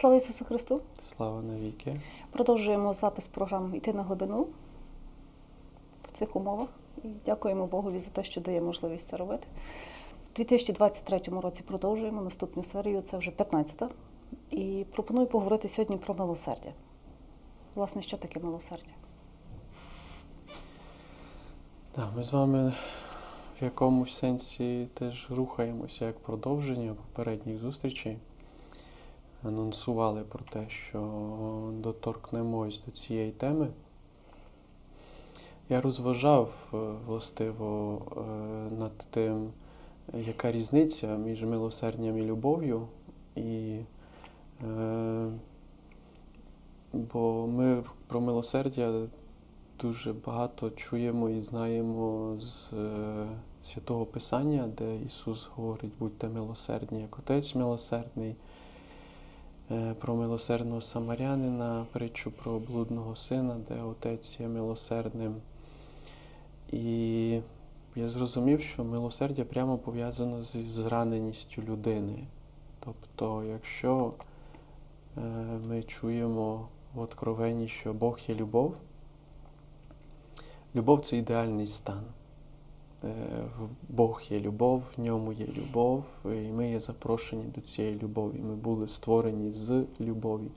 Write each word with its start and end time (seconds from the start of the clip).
Слава 0.00 0.16
Ісусу 0.16 0.44
Христу! 0.44 0.80
Слава 1.00 1.42
навіки. 1.42 2.00
Продовжуємо 2.30 2.94
запис 2.94 3.26
програм 3.26 3.74
Йти 3.74 3.92
на 3.92 4.02
глибину 4.02 4.46
в 6.08 6.18
цих 6.18 6.36
умовах. 6.36 6.68
І 7.04 7.08
дякуємо 7.26 7.66
Богові 7.66 7.98
за 7.98 8.10
те, 8.10 8.24
що 8.24 8.40
дає 8.40 8.60
можливість 8.60 9.08
це 9.08 9.16
робити. 9.16 9.46
У 10.32 10.36
2023 10.36 11.18
році 11.40 11.62
продовжуємо 11.62 12.22
наступну 12.22 12.64
серію, 12.64 13.02
це 13.02 13.18
вже 13.18 13.30
15-та. 13.30 13.88
І 14.50 14.86
пропоную 14.92 15.26
поговорити 15.26 15.68
сьогодні 15.68 15.96
про 15.96 16.14
милосердя. 16.14 16.72
Власне, 17.74 18.02
що 18.02 18.16
таке 18.16 18.40
милосердя? 18.40 18.92
Так, 21.92 22.08
ми 22.16 22.22
з 22.22 22.32
вами 22.32 22.72
в 23.60 23.64
якомусь 23.64 24.14
сенсі 24.14 24.88
теж 24.94 25.30
рухаємося 25.30 26.06
як 26.06 26.18
продовження 26.18 26.94
попередніх 26.94 27.58
зустрічей. 27.58 28.18
Анонсували 29.42 30.24
про 30.24 30.44
те, 30.44 30.68
що 30.68 31.00
доторкнемось 31.72 32.82
до 32.86 32.90
цієї 32.90 33.30
теми. 33.30 33.68
Я 35.68 35.80
розважав 35.80 36.68
властиво 37.06 38.02
над 38.78 38.98
тим, 39.10 39.52
яка 40.14 40.52
різниця 40.52 41.16
між 41.16 41.44
милосердям 41.44 42.18
і 42.18 42.22
любов'ю. 42.22 42.88
І, 43.36 43.78
е, 44.64 45.30
Бо 46.92 47.46
ми 47.46 47.84
про 48.06 48.20
милосердя 48.20 49.06
дуже 49.80 50.12
багато 50.12 50.70
чуємо 50.70 51.28
і 51.28 51.40
знаємо 51.40 52.36
з 52.38 52.72
е, 52.72 53.26
святого 53.62 54.06
Писання, 54.06 54.68
де 54.78 54.96
Ісус 54.96 55.48
говорить, 55.54 55.92
будьте 55.98 56.28
милосердні, 56.28 57.00
як 57.00 57.18
Отець 57.18 57.54
милосердний, 57.54 58.30
е, 58.30 58.34
про 59.98 60.14
милосердного 60.14 60.80
самарянина, 60.80 61.86
притчу 61.92 62.30
про 62.30 62.58
блудного 62.58 63.16
сина, 63.16 63.56
де 63.68 63.82
Отець 63.82 64.40
є 64.40 64.48
милосердним. 64.48 65.34
І 66.72 67.40
я 67.96 68.08
зрозумів, 68.08 68.60
що 68.60 68.84
милосердя 68.84 69.44
прямо 69.44 69.78
пов'язано 69.78 70.42
з 70.42 70.56
зраненістю 70.56 71.62
людини. 71.62 72.26
Тобто, 72.80 73.44
якщо 73.44 74.14
е, 75.16 75.20
ми 75.68 75.82
чуємо 75.82 76.68
в 76.94 77.00
откровенні, 77.00 77.68
що 77.68 77.92
Бог 77.92 78.18
є 78.28 78.34
любов, 78.34 78.76
любов 80.74 81.00
це 81.00 81.16
ідеальний 81.16 81.66
стан. 81.66 82.02
Е, 83.04 83.08
Бог 83.88 84.22
є 84.30 84.40
любов, 84.40 84.84
в 84.96 85.00
ньому 85.00 85.32
є 85.32 85.46
любов, 85.46 86.04
і 86.24 86.52
ми 86.52 86.70
є 86.70 86.80
запрошені 86.80 87.44
до 87.54 87.60
цієї 87.60 87.98
любові. 87.98 88.38
Ми 88.38 88.56
були 88.56 88.88
створені 88.88 89.52
з 89.52 89.84
любові 90.00 90.50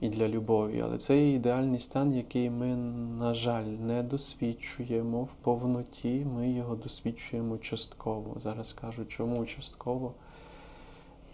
і 0.00 0.08
для 0.08 0.28
любові. 0.28 0.80
Але 0.80 0.98
це 0.98 1.16
є 1.18 1.34
ідеальний 1.34 1.80
стан, 1.80 2.14
який 2.14 2.50
ми, 2.50 2.76
на 3.18 3.34
жаль, 3.34 3.64
не 3.64 4.02
досвідчуємо 4.02 5.22
в 5.22 5.34
повноті, 5.34 6.26
ми 6.34 6.50
його 6.50 6.76
досвідчуємо 6.76 7.58
частково. 7.58 8.40
Зараз 8.42 8.72
кажу, 8.72 9.04
чому 9.04 9.46
частково? 9.46 10.14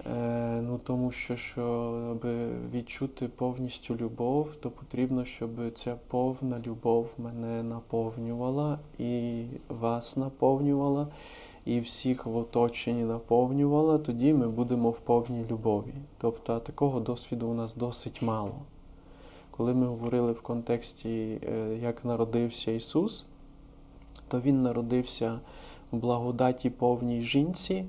Е, 0.07 0.61
ну, 0.63 0.81
Тому 0.85 1.11
що, 1.11 1.37
щоб 1.37 2.27
відчути 2.73 3.29
повністю 3.29 3.97
любов, 3.97 4.57
то 4.57 4.71
потрібно, 4.71 5.25
щоб 5.25 5.51
ця 5.75 5.97
повна 6.09 6.61
любов 6.67 7.15
мене 7.19 7.63
наповнювала 7.63 8.79
і 8.99 9.45
вас 9.69 10.17
наповнювала, 10.17 11.09
і 11.65 11.81
всіх 11.81 12.27
в 12.27 12.37
оточенні 12.37 13.05
наповнювала, 13.05 13.99
тоді 13.99 14.35
ми 14.35 14.49
будемо 14.49 14.91
в 14.91 15.01
повній 15.01 15.45
любові. 15.51 15.95
Тобто 16.19 16.61
такого 16.61 17.01
досвіду 17.01 17.49
у 17.49 17.55
нас 17.55 17.75
досить 17.75 18.23
мало. 18.23 18.55
Коли 19.51 19.75
ми 19.75 19.87
говорили 19.87 20.33
в 20.33 20.43
контексті, 20.43 21.41
е, 21.49 21.79
як 21.83 22.05
народився 22.05 22.71
Ісус, 22.71 23.27
то 24.29 24.41
Він 24.41 24.63
народився 24.63 25.41
в 25.93 25.97
благодаті 25.97 26.71
повній 26.71 27.21
жінці 27.21 27.85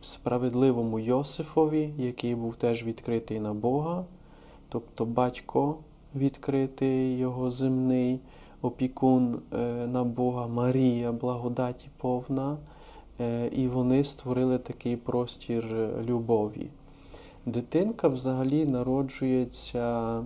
справедливому 0.00 0.98
Йосифові, 0.98 1.90
який 1.98 2.34
був 2.34 2.54
теж 2.54 2.84
відкритий 2.84 3.40
на 3.40 3.54
Бога, 3.54 4.04
тобто 4.68 5.04
батько 5.04 5.76
відкритий, 6.14 7.18
його 7.18 7.50
земний, 7.50 8.20
опікун 8.62 9.40
е, 9.52 9.86
на 9.86 10.04
Бога, 10.04 10.46
Марія, 10.46 11.12
благодаті 11.12 11.88
повна, 11.96 12.56
е, 13.20 13.46
і 13.46 13.68
вони 13.68 14.04
створили 14.04 14.58
такий 14.58 14.96
простір 14.96 15.64
любові. 16.08 16.70
Дитинка 17.46 18.08
взагалі 18.08 18.66
народжується 18.66 20.18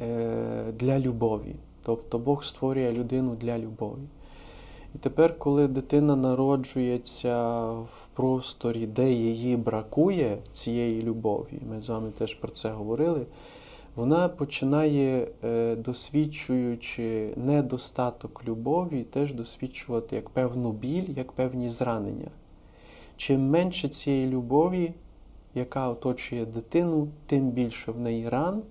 е, 0.00 0.72
для 0.72 0.98
любові. 0.98 1.54
Тобто 1.82 2.18
Бог 2.18 2.44
створює 2.44 2.92
людину 2.92 3.36
для 3.40 3.58
любові. 3.58 4.08
І 4.94 4.98
тепер, 4.98 5.38
коли 5.38 5.68
дитина 5.68 6.16
народжується 6.16 7.62
в 7.70 8.08
просторі, 8.14 8.86
де 8.86 9.12
її 9.12 9.56
бракує 9.56 10.38
цієї 10.50 11.02
любові, 11.02 11.60
ми 11.70 11.80
з 11.80 11.88
вами 11.88 12.10
теж 12.10 12.34
про 12.34 12.48
це 12.48 12.70
говорили, 12.70 13.26
вона 13.96 14.28
починає, 14.28 15.28
е, 15.44 15.76
досвідчуючи 15.76 17.34
недостаток 17.36 18.44
любові, 18.48 19.02
теж 19.02 19.34
досвідчувати 19.34 20.16
як 20.16 20.30
певну 20.30 20.72
біль, 20.72 21.08
як 21.16 21.32
певні 21.32 21.70
зранення. 21.70 22.30
Чим 23.16 23.40
менше 23.40 23.88
цієї 23.88 24.26
любові, 24.26 24.94
яка 25.54 25.88
оточує 25.88 26.46
дитину, 26.46 27.08
тим 27.26 27.50
більше 27.50 27.92
в 27.92 28.00
неї 28.00 28.28
ран. 28.28 28.62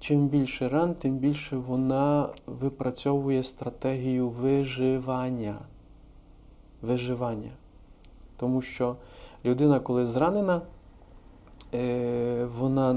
Чим 0.00 0.28
більше 0.28 0.68
ран, 0.68 0.94
тим 0.94 1.16
більше 1.16 1.56
вона 1.56 2.28
випрацьовує 2.46 3.42
стратегію 3.42 4.28
виживання. 4.28 5.58
Виживання. 6.82 7.50
Тому 8.36 8.62
що 8.62 8.96
людина, 9.44 9.80
коли 9.80 10.06
зранена, 10.06 10.60
е, 11.74 12.44
вона 12.44 12.92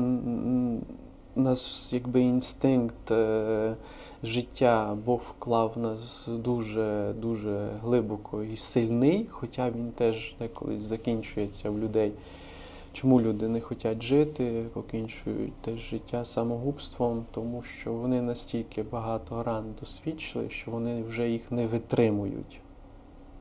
нас 1.36 1.90
якби 1.94 2.22
інстинкт 2.22 3.12
е, 3.12 3.76
життя 4.24 4.98
Бог 5.06 5.20
вклав 5.20 5.74
в 5.76 5.80
нас 5.80 6.30
дуже 6.32 7.14
дуже 7.22 7.70
глибоко 7.84 8.44
і 8.44 8.56
сильний, 8.56 9.28
хоча 9.32 9.70
він 9.70 9.92
теж 9.92 10.36
деколи 10.40 10.80
закінчується 10.80 11.70
в 11.70 11.80
людей. 11.80 12.12
Чому 12.94 13.22
люди 13.22 13.48
не 13.48 13.62
хочуть 13.62 14.04
жити, 14.04 14.66
покінчують 14.74 15.54
теж 15.62 15.80
життя 15.80 16.26
самогубством, 16.26 17.26
тому 17.32 17.62
що 17.62 17.94
вони 17.94 18.22
настільки 18.22 18.84
багато 18.84 19.44
ран 19.44 19.64
досвідчили, 19.80 20.50
що 20.50 20.72
вони 20.72 21.04
вже 21.04 21.30
їх 21.30 21.52
не 21.52 21.68
витримують. 21.68 22.62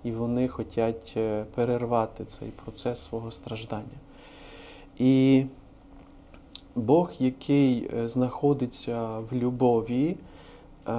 І 0.04 0.12
вони 0.12 0.48
хочуть 0.48 1.14
е, 1.16 1.44
перервати 1.54 2.24
цей 2.24 2.48
процес 2.48 2.98
свого 2.98 3.30
страждання. 3.30 3.98
І 4.98 5.44
Бог, 6.74 7.12
який 7.18 7.90
е, 7.94 8.08
знаходиться 8.08 9.18
в 9.18 9.32
любові, 9.32 10.16
е, 10.88 10.92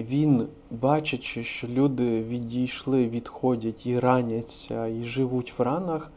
він, 0.00 0.46
бачачи, 0.70 1.44
що 1.44 1.68
люди 1.68 2.22
відійшли, 2.22 3.08
відходять 3.08 3.86
і 3.86 3.98
раняться, 3.98 4.86
і 4.86 5.04
живуть 5.04 5.58
в 5.58 5.62
ранах, 5.62 6.10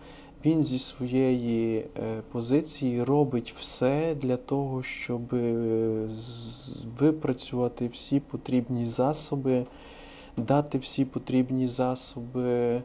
він 0.45 0.63
зі 0.63 0.79
своєї 0.79 1.77
е, 1.77 1.87
позиції 2.31 3.03
робить 3.03 3.53
все 3.57 4.15
для 4.15 4.37
того, 4.37 4.83
щоб 4.83 5.33
е, 5.33 6.07
випрацювати 6.99 7.87
всі 7.87 8.19
потрібні 8.19 8.85
засоби, 8.85 9.65
дати 10.37 10.77
всі 10.77 11.05
потрібні 11.05 11.67
засоби 11.67 12.51
е, 12.51 12.81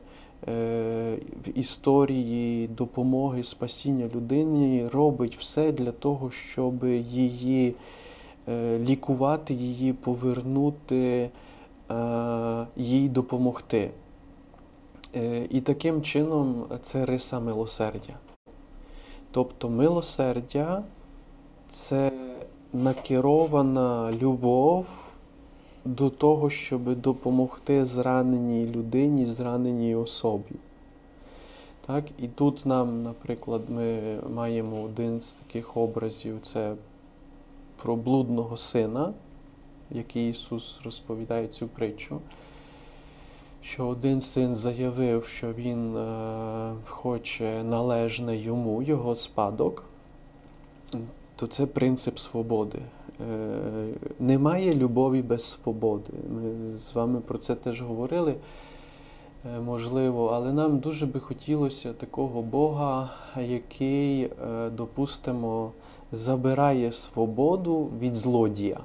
в 1.46 1.58
історії 1.58 2.68
допомоги, 2.68 3.42
спасіння 3.42 4.08
людині, 4.14 4.88
робить 4.92 5.36
все 5.36 5.72
для 5.72 5.92
того, 5.92 6.30
щоб 6.30 6.84
її. 7.06 7.74
Е, 8.48 8.78
лікувати 8.78 9.54
її, 9.54 9.92
повернути, 9.92 11.30
е, 11.90 12.66
їй 12.76 13.08
допомогти. 13.08 13.90
Е, 15.16 15.46
і 15.50 15.60
таким 15.60 16.02
чином 16.02 16.64
це 16.80 17.06
риса 17.06 17.40
милосердя. 17.40 18.14
Тобто 19.30 19.68
милосердя 19.68 20.82
це 21.68 22.12
накерована 22.72 24.12
любов 24.12 24.86
до 25.84 26.10
того, 26.10 26.50
щоб 26.50 27.00
допомогти 27.00 27.84
зраненій 27.84 28.66
людині, 28.66 29.26
зраненій 29.26 29.94
особі. 29.94 30.54
Так? 31.86 32.04
І 32.18 32.28
тут 32.28 32.66
нам, 32.66 33.02
наприклад, 33.02 33.62
ми 33.68 34.18
маємо 34.34 34.82
один 34.82 35.20
з 35.20 35.32
таких 35.32 35.76
образів 35.76 36.38
це 36.42 36.74
про 37.82 37.96
блудного 37.96 38.56
сина, 38.56 39.12
який 39.90 40.30
Ісус 40.30 40.80
розповідає 40.84 41.46
цю 41.46 41.68
притчу. 41.68 42.20
що 43.62 43.86
один 43.86 44.20
син 44.20 44.56
заявив, 44.56 45.24
що 45.24 45.52
він 45.52 45.96
е, 45.96 46.72
хоче 46.88 47.64
належне 47.64 48.36
йому, 48.36 48.82
його 48.82 49.14
спадок, 49.14 49.84
то 51.36 51.46
це 51.46 51.66
принцип 51.66 52.18
свободи. 52.18 52.78
Е, 52.78 53.94
немає 54.20 54.72
любові 54.72 55.22
без 55.22 55.44
свободи. 55.44 56.12
Ми 56.30 56.78
з 56.78 56.94
вами 56.94 57.20
про 57.20 57.38
це 57.38 57.54
теж 57.54 57.82
говорили, 57.82 58.34
е, 59.56 59.60
можливо, 59.60 60.26
але 60.34 60.52
нам 60.52 60.78
дуже 60.78 61.06
би 61.06 61.20
хотілося 61.20 61.92
такого 61.92 62.42
Бога, 62.42 63.10
який, 63.40 64.30
допустимо, 64.76 65.72
забирає 66.12 66.92
свободу 66.92 67.88
від 68.00 68.14
злодія. 68.14 68.80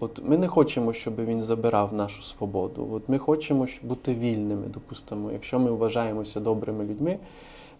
От 0.00 0.22
ми 0.24 0.38
не 0.38 0.48
хочемо, 0.48 0.92
щоб 0.92 1.24
він 1.24 1.42
забирав 1.42 1.94
нашу 1.94 2.22
свободу. 2.22 2.88
От 2.92 3.08
ми 3.08 3.18
хочемо 3.18 3.66
бути 3.82 4.14
вільними, 4.14 4.66
допустимо. 4.66 5.32
Якщо 5.32 5.58
ми 5.58 5.70
вважаємося 5.70 6.40
добрими 6.40 6.84
людьми, 6.84 7.18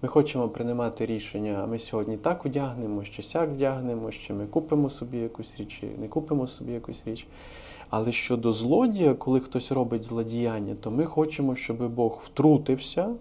ми 0.03 0.09
хочемо 0.09 0.49
приймати 0.49 1.07
рішення, 1.07 1.67
ми 1.67 1.79
сьогодні 1.79 2.17
так 2.17 2.45
вдягнемо, 2.45 3.05
чи 3.05 3.23
сяк 3.23 3.51
вдягнемо, 3.51 4.11
чи 4.11 4.35
ми 4.35 4.47
купимо 4.47 4.89
собі 4.89 5.19
якусь 5.19 5.57
річ, 5.57 5.81
чи 5.81 5.87
не 6.01 6.09
купимо 6.09 6.47
собі 6.47 6.73
якусь 6.73 7.03
річ. 7.07 7.27
Але 7.91 8.13
щодо 8.13 8.53
злодія, 8.53 9.15
коли 9.15 9.41
хтось 9.41 9.73
робить 9.73 10.05
злодіяння, 10.05 10.75
то 10.75 10.91
ми 10.91 11.05
хочемо, 11.05 11.55
щоб 11.55 11.95
Бог 11.95 12.19
втрутився 12.23 13.15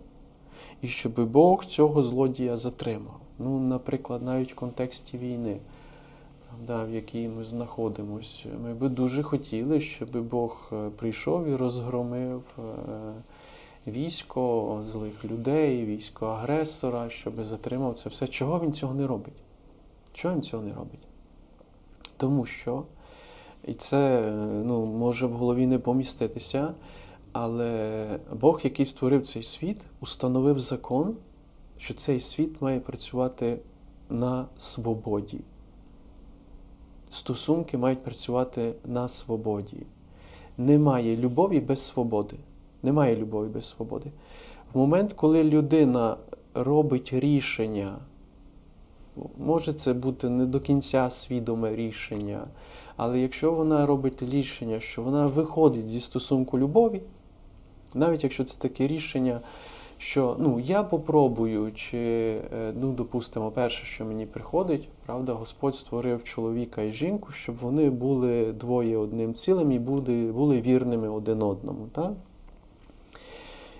і 0.81 0.87
щоб 0.87 1.29
Бог 1.31 1.65
цього 1.65 2.03
злодія 2.03 2.57
затримав. 2.57 3.19
Ну, 3.39 3.59
наприклад, 3.59 4.23
навіть 4.23 4.51
в 4.51 4.55
контексті 4.55 5.17
війни 5.17 5.59
правда, 6.49 6.85
в 6.85 6.89
якій 6.95 7.27
ми 7.27 7.45
знаходимося. 7.45 8.49
Ми 8.63 8.73
би 8.73 8.89
дуже 8.89 9.23
хотіли, 9.23 9.79
щоб 9.79 10.09
Бог 10.09 10.69
е, 10.73 10.89
прийшов 10.89 11.47
і 11.47 11.55
розгромив 11.55 12.57
е, 12.59 12.61
військо 13.87 14.79
злих 14.83 15.25
людей, 15.25 15.85
військо 15.85 16.27
агресора, 16.27 17.09
щоб 17.09 17.43
затримав 17.43 17.95
це 17.95 18.09
все. 18.09 18.27
Чого 18.27 18.59
він 18.59 18.73
цього 18.73 18.93
не 18.93 19.07
робить? 19.07 19.33
Чого 20.13 20.35
він 20.35 20.41
цього 20.41 20.63
не 20.63 20.73
робить? 20.73 21.07
Тому 22.17 22.45
що, 22.45 22.83
і 23.67 23.73
це 23.73 24.21
е, 24.21 24.31
ну, 24.65 24.85
може 24.85 25.27
в 25.27 25.31
голові 25.31 25.65
не 25.65 25.79
поміститися, 25.79 26.73
але 27.31 28.05
Бог, 28.39 28.61
який 28.63 28.85
створив 28.85 29.27
цей 29.27 29.43
світ, 29.43 29.85
установив 30.01 30.59
закон, 30.59 31.15
що 31.79 31.93
цей 31.93 32.19
світ 32.19 32.61
має 32.61 32.79
працювати 32.79 33.59
на 34.09 34.45
свободі 34.57 35.39
стосунки 37.09 37.77
мають 37.77 38.03
працювати 38.03 38.73
на 38.85 39.07
свободі. 39.07 39.77
Немає 40.57 41.17
любові 41.17 41.59
без 41.59 41.81
свободи. 41.81 42.35
Немає 42.83 43.15
любові 43.15 43.49
без 43.49 43.65
свободи. 43.65 44.11
В 44.73 44.77
момент, 44.77 45.13
коли 45.13 45.43
людина 45.43 46.17
робить 46.53 47.13
рішення, 47.13 47.97
може 49.37 49.73
це 49.73 49.93
бути 49.93 50.29
не 50.29 50.45
до 50.45 50.59
кінця 50.59 51.09
свідоме 51.09 51.75
рішення, 51.75 52.47
але 52.97 53.19
якщо 53.19 53.51
вона 53.51 53.85
робить 53.85 54.21
рішення, 54.21 54.79
що 54.79 55.01
вона 55.03 55.27
виходить 55.27 55.89
зі 55.89 56.01
стосунку 56.01 56.59
любові, 56.59 57.01
навіть 57.95 58.23
якщо 58.23 58.43
це 58.43 58.59
таке 58.61 58.87
рішення, 58.87 59.41
що 59.99 60.35
ну, 60.39 60.59
я 60.59 60.83
попробую, 60.83 61.71
чи, 61.71 61.97
е, 61.97 62.73
ну, 62.81 62.91
допустимо, 62.91 63.51
перше, 63.51 63.85
що 63.85 64.05
мені 64.05 64.25
приходить, 64.25 64.89
правда, 65.05 65.33
Господь 65.33 65.75
створив 65.75 66.23
чоловіка 66.23 66.81
і 66.81 66.91
жінку, 66.91 67.31
щоб 67.31 67.55
вони 67.55 67.89
були 67.89 68.51
двоє 68.51 68.97
одним 68.97 69.33
цілим 69.33 69.71
і 69.71 69.79
були, 69.79 70.31
були 70.31 70.61
вірними 70.61 71.09
один 71.09 71.43
одному. 71.43 71.87
Так? 71.91 72.11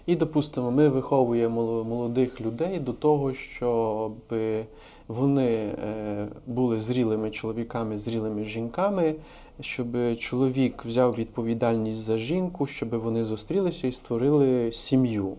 І, 0.06 0.16
допустимо, 0.16 0.72
ми 0.72 0.90
виховуємо 0.90 1.84
молодих 1.84 2.42
людей 2.42 2.80
до 2.80 2.94
того, 2.94 3.34
щоб 3.34 4.14
вони 5.08 5.48
е, 5.48 6.28
були 6.48 6.82
зрілими 6.82 7.32
чоловіками, 7.32 7.98
зрілими 7.98 8.46
жінками, 8.46 9.16
щоб 9.60 9.88
чоловік 10.18 10.86
взяв 10.86 11.16
відповідальність 11.16 12.00
за 12.00 12.18
жінку, 12.18 12.66
щоб 12.66 12.90
вони 12.90 13.24
зустрілися 13.24 13.88
і 13.88 13.92
створили 13.92 14.72
сім'ю. 14.72 15.38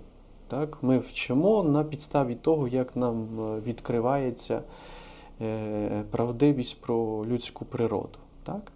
Так? 0.51 0.83
Ми 0.83 0.99
вчимо 0.99 1.63
на 1.63 1.85
підставі 1.85 2.35
того, 2.35 2.69
як 2.69 2.97
нам 2.97 3.41
е, 3.41 3.61
відкривається 3.61 4.63
е, 5.41 6.05
правдивість 6.11 6.81
про 6.81 7.27
людську 7.27 7.65
природу. 7.65 8.19
Так? 8.43 8.73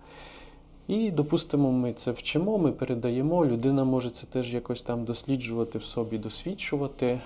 І, 0.89 1.11
допустимо, 1.11 1.73
ми 1.73 1.93
це 1.93 2.11
вчимо, 2.11 2.59
ми 2.59 2.73
передаємо, 2.73 3.47
людина 3.47 3.85
може 3.85 4.11
це 4.11 4.27
теж 4.27 4.55
якось 4.55 4.83
там 4.83 5.05
досліджувати 5.05 5.79
в 5.79 5.85
собі, 5.85 6.19
досвідчувати, 6.19 7.07
е, 7.07 7.21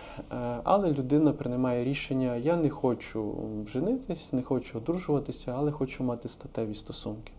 але 0.65 0.93
людина 0.93 1.33
приймає 1.33 1.85
рішення: 1.85 2.37
я 2.37 2.57
не 2.57 2.71
хочу 2.71 3.35
женитись, 3.67 4.33
не 4.33 4.43
хочу 4.43 4.79
одружуватися, 4.79 5.55
але 5.59 5.73
хочу 5.73 6.05
мати 6.05 6.29
статеві 6.29 6.75
стосунки. 6.75 7.33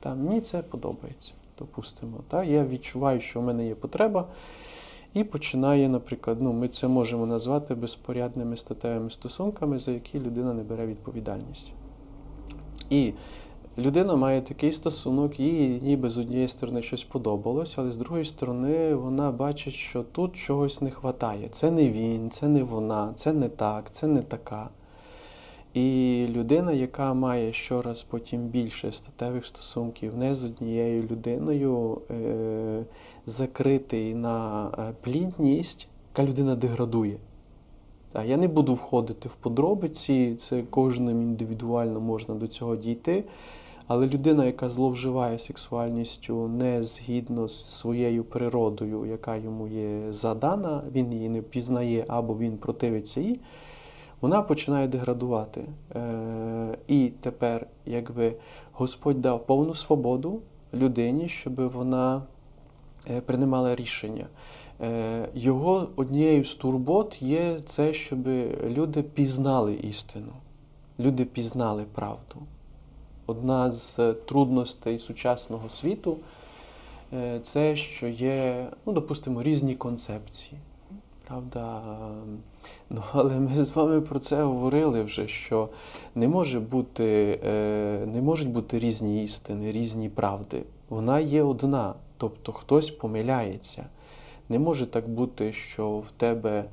Та, 0.00 0.14
мені 0.14 0.40
це 0.40 0.62
подобається, 0.62 1.32
допустимо. 1.58 2.16
Та? 2.28 2.44
Я 2.44 2.64
відчуваю, 2.64 3.20
що 3.20 3.40
в 3.40 3.42
мене 3.42 3.66
є 3.66 3.74
потреба. 3.74 4.28
І 5.16 5.24
починає, 5.24 5.88
наприклад, 5.88 6.38
ну, 6.40 6.52
ми 6.52 6.68
це 6.68 6.88
можемо 6.88 7.26
назвати 7.26 7.74
безпорядними 7.74 8.56
статевими 8.56 9.10
стосунками, 9.10 9.78
за 9.78 9.92
які 9.92 10.20
людина 10.20 10.54
не 10.54 10.62
бере 10.62 10.86
відповідальність. 10.86 11.72
І 12.90 13.12
людина 13.78 14.16
має 14.16 14.42
такий 14.42 14.72
стосунок, 14.72 15.40
їй 15.40 15.80
ніби 15.82 16.10
з 16.10 16.18
однієї 16.18 16.48
сторони 16.48 16.82
щось 16.82 17.04
подобалось, 17.04 17.78
але 17.78 17.92
з 17.92 17.96
другої 17.96 18.24
сторони 18.24 18.94
вона 18.94 19.30
бачить, 19.30 19.74
що 19.74 20.02
тут 20.02 20.36
чогось 20.36 20.80
не 20.80 20.92
вистачає. 21.02 21.48
Це 21.50 21.70
не 21.70 21.88
він, 21.88 22.30
це 22.30 22.48
не 22.48 22.62
вона, 22.62 23.12
це 23.16 23.32
не 23.32 23.48
так, 23.48 23.90
це 23.90 24.06
не 24.06 24.22
така. 24.22 24.70
І 25.76 26.26
людина, 26.30 26.72
яка 26.72 27.14
має 27.14 27.52
щораз 27.52 28.02
потім 28.02 28.40
більше 28.40 28.92
статевих 28.92 29.46
стосунків 29.46 30.16
не 30.16 30.34
з 30.34 30.44
однією 30.44 31.02
людиною, 31.02 32.00
е- 32.10 32.84
закритий 33.26 34.14
на 34.14 34.68
е, 34.78 34.92
плідність, 35.00 35.88
яка 36.12 36.28
людина 36.30 36.54
деградує. 36.54 37.16
Я 38.26 38.36
не 38.36 38.48
буду 38.48 38.74
входити 38.74 39.28
в 39.28 39.34
подробиці, 39.34 40.34
це 40.38 40.62
кожним 40.62 41.22
індивідуально 41.22 42.00
можна 42.00 42.34
до 42.34 42.46
цього 42.46 42.76
дійти. 42.76 43.24
Але 43.86 44.06
людина, 44.06 44.44
яка 44.44 44.68
зловживає 44.68 45.38
сексуальністю 45.38 46.48
не 46.48 46.82
згідно 46.82 47.48
з 47.48 47.64
своєю 47.64 48.24
природою, 48.24 49.06
яка 49.06 49.36
йому 49.36 49.68
є 49.68 50.12
задана, 50.12 50.82
він 50.92 51.12
її 51.12 51.28
не 51.28 51.42
пізнає 51.42 52.04
або 52.08 52.38
він 52.38 52.58
противиться 52.58 53.20
їй, 53.20 53.40
вона 54.20 54.42
починає 54.42 54.88
деградувати. 54.88 55.64
Е, 55.96 56.78
і 56.88 57.12
тепер, 57.20 57.66
якби 57.86 58.36
Господь 58.72 59.20
дав 59.20 59.46
повну 59.46 59.74
свободу 59.74 60.40
людині, 60.74 61.28
щоб 61.28 61.60
вона 61.60 62.22
е, 63.10 63.20
приймала 63.20 63.74
рішення. 63.74 64.26
Е, 64.80 65.28
Його 65.34 65.88
однією 65.96 66.44
з 66.44 66.54
турбот 66.54 67.22
є 67.22 67.60
це, 67.64 67.92
щоб 67.92 68.26
люди 68.66 69.02
пізнали 69.02 69.74
істину, 69.74 70.32
люди 70.98 71.24
пізнали 71.24 71.84
правду. 71.94 72.36
Одна 73.26 73.72
з 73.72 74.12
трудностей 74.12 74.98
сучасного 74.98 75.70
світу 75.70 76.16
це, 77.42 77.76
що 77.76 78.06
є, 78.08 78.66
ну, 78.86 78.92
допустимо, 78.92 79.42
різні 79.42 79.74
концепції. 79.74 80.60
Правда, 81.28 81.82
ну, 82.90 83.02
але 83.12 83.40
ми 83.40 83.64
з 83.64 83.76
вами 83.76 84.00
про 84.00 84.18
це 84.18 84.42
говорили 84.42 85.02
вже, 85.02 85.28
що 85.28 85.68
не 86.14 86.28
може 86.28 86.60
бути, 86.60 87.40
е, 87.44 88.06
не 88.06 88.22
можуть 88.22 88.50
бути 88.50 88.78
різні 88.78 89.24
істини, 89.24 89.72
різні 89.72 90.08
правди. 90.08 90.62
Вона 90.88 91.20
є 91.20 91.42
одна, 91.42 91.94
тобто 92.16 92.52
хтось 92.52 92.90
помиляється. 92.90 93.86
Не 94.48 94.58
може 94.58 94.86
так 94.86 95.08
бути, 95.08 95.52
що 95.52 95.98
в 95.98 96.10
тебе 96.10 96.64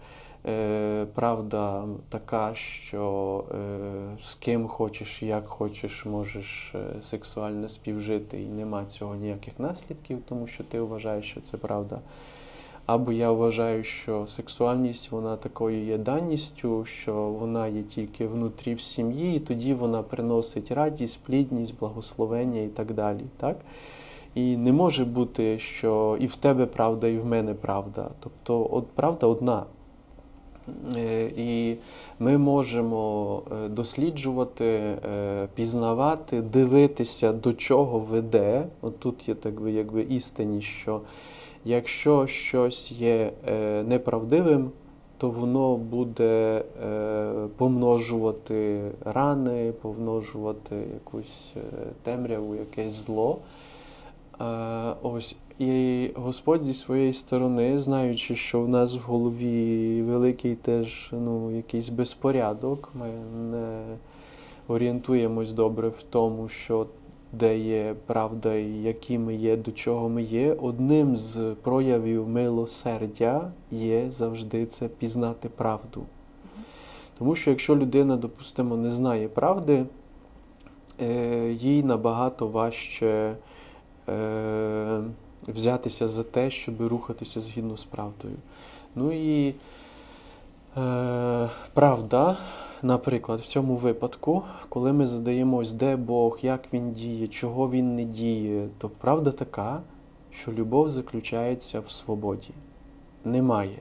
е, 0.46 1.06
правда 1.14 1.86
така, 2.10 2.56
що 2.56 3.44
е, 3.52 4.18
з 4.22 4.34
ким 4.34 4.68
хочеш, 4.68 5.24
як 5.24 5.48
хочеш, 5.48 6.06
можеш 6.06 6.76
сексуально 7.02 7.70
співжити, 7.70 8.42
і 8.42 8.48
нема 8.48 8.86
цього 8.86 9.16
ніяких 9.16 9.60
наслідків, 9.60 10.20
тому 10.30 10.48
що 10.48 10.64
ти 10.64 10.82
вважаєш, 10.82 11.26
що 11.26 11.42
це 11.42 11.58
правда. 11.58 12.00
Або 12.86 13.12
я 13.12 13.32
вважаю, 13.32 13.84
що 13.84 14.28
сексуальність 14.28 15.12
вона 15.12 15.38
такою 15.38 15.86
є 15.86 15.98
даністю, 15.98 16.86
що 16.86 17.14
вона 17.14 17.68
є 17.68 17.84
тільки 17.84 18.28
внутрі 18.28 18.76
в 18.76 18.82
сім'ї, 18.82 19.36
і 19.36 19.40
тоді 19.40 19.74
вона 19.74 20.04
приносить 20.04 20.72
радість, 20.72 21.20
плідність, 21.24 21.80
благословення 21.80 22.62
і 22.62 22.68
так 22.68 22.94
далі. 22.94 23.22
Так? 23.38 23.58
І 24.36 24.58
не 24.58 24.74
може 24.74 25.06
бути, 25.06 25.60
що 25.60 26.18
і 26.20 26.28
в 26.28 26.36
тебе 26.36 26.66
правда, 26.66 27.08
і 27.08 27.18
в 27.18 27.26
мене 27.26 27.54
правда. 27.54 28.10
Тобто 28.20 28.68
от 28.72 28.88
правда 28.88 29.28
одна. 29.28 29.66
Е, 30.96 31.32
І 31.38 31.78
ми 32.20 32.38
можемо 32.38 33.42
е, 33.52 33.70
досліджувати, 33.70 34.66
е, 34.66 35.48
пізнавати, 35.56 36.42
дивитися, 36.42 37.34
до 37.34 37.54
чого 37.54 38.00
веде. 38.00 38.66
От 38.82 39.00
тут 39.00 39.30
є 39.30 39.36
так 39.36 39.62
би, 39.62 39.72
якби 39.72 40.02
істинність, 40.02 40.68
що 40.68 41.02
Якщо 41.66 42.28
щось 42.28 42.92
є 42.92 43.32
е, 43.48 43.84
неправдивим, 43.84 44.72
то 45.18 45.30
воно 45.30 45.78
буде 45.78 46.64
е, 46.86 47.32
помножувати 47.58 48.82
рани, 49.06 49.74
помножувати 49.82 50.76
якусь 50.94 51.54
е, 51.58 51.62
темряву, 52.04 52.56
якесь 52.56 52.94
зло. 52.94 53.38
Ось. 55.02 55.36
І 55.60 56.10
Господь 56.16 56.64
зі 56.64 56.74
своєї 56.74 57.14
сторони, 57.14 57.80
знаючи, 57.80 58.36
що 58.36 58.62
в 58.62 58.70
нас 58.70 58.96
в 58.96 59.00
голові 59.00 60.02
великий 60.02 60.56
теж 60.56 61.10
ну, 61.12 61.52
якийсь 61.52 61.90
безпорядок, 61.90 62.90
ми 62.94 63.08
не 63.52 63.84
орієнтуємось 64.68 65.54
добре 65.54 65.90
в 65.90 66.04
тому, 66.04 66.50
що 66.50 66.86
де 67.34 67.58
є 67.58 67.96
правда 68.06 68.56
і 68.56 68.82
які 68.82 69.20
ми 69.20 69.36
є, 69.36 69.58
до 69.58 69.72
чого 69.72 70.10
ми 70.10 70.24
є. 70.24 70.54
Одним 70.54 71.18
з 71.18 71.56
проявів 71.62 72.30
милосердя 72.30 73.52
є 73.72 74.10
завжди 74.10 74.66
це 74.66 74.88
пізнати 74.88 75.50
правду. 75.50 76.04
Тому 77.18 77.36
що 77.36 77.50
якщо 77.50 77.76
людина, 77.76 78.18
допустимо, 78.18 78.78
не 78.78 78.92
знає 78.92 79.28
правди, 79.28 79.86
е, 81.02 81.50
їй 81.52 81.84
набагато 81.84 82.48
важче 82.48 83.36
е, 84.10 85.02
взятися 85.48 86.08
за 86.08 86.24
те, 86.24 86.50
щоб 86.50 86.82
рухатися 86.82 87.42
згідно 87.42 87.78
з 87.78 87.86
правдою. 87.86 88.36
Ну 88.96 89.12
і 89.12 89.56
е, 90.78 91.50
правда, 91.74 92.38
наприклад, 92.84 93.40
в 93.40 93.46
цьому 93.46 93.76
випадку, 93.76 94.44
коли 94.70 94.94
ми 94.94 95.08
задаємось, 95.08 95.74
де 95.74 95.96
Бог, 95.96 96.40
як 96.42 96.74
Він 96.74 96.92
діє, 96.92 97.28
чого 97.28 97.70
Він 97.70 97.96
не 97.96 98.04
діє, 98.04 98.68
то 98.78 98.90
правда 98.90 99.32
така, 99.32 99.82
що 100.32 100.52
любов 100.52 100.90
заключається 100.90 101.80
в 101.80 101.90
свободі. 101.90 102.50
Немає 103.26 103.80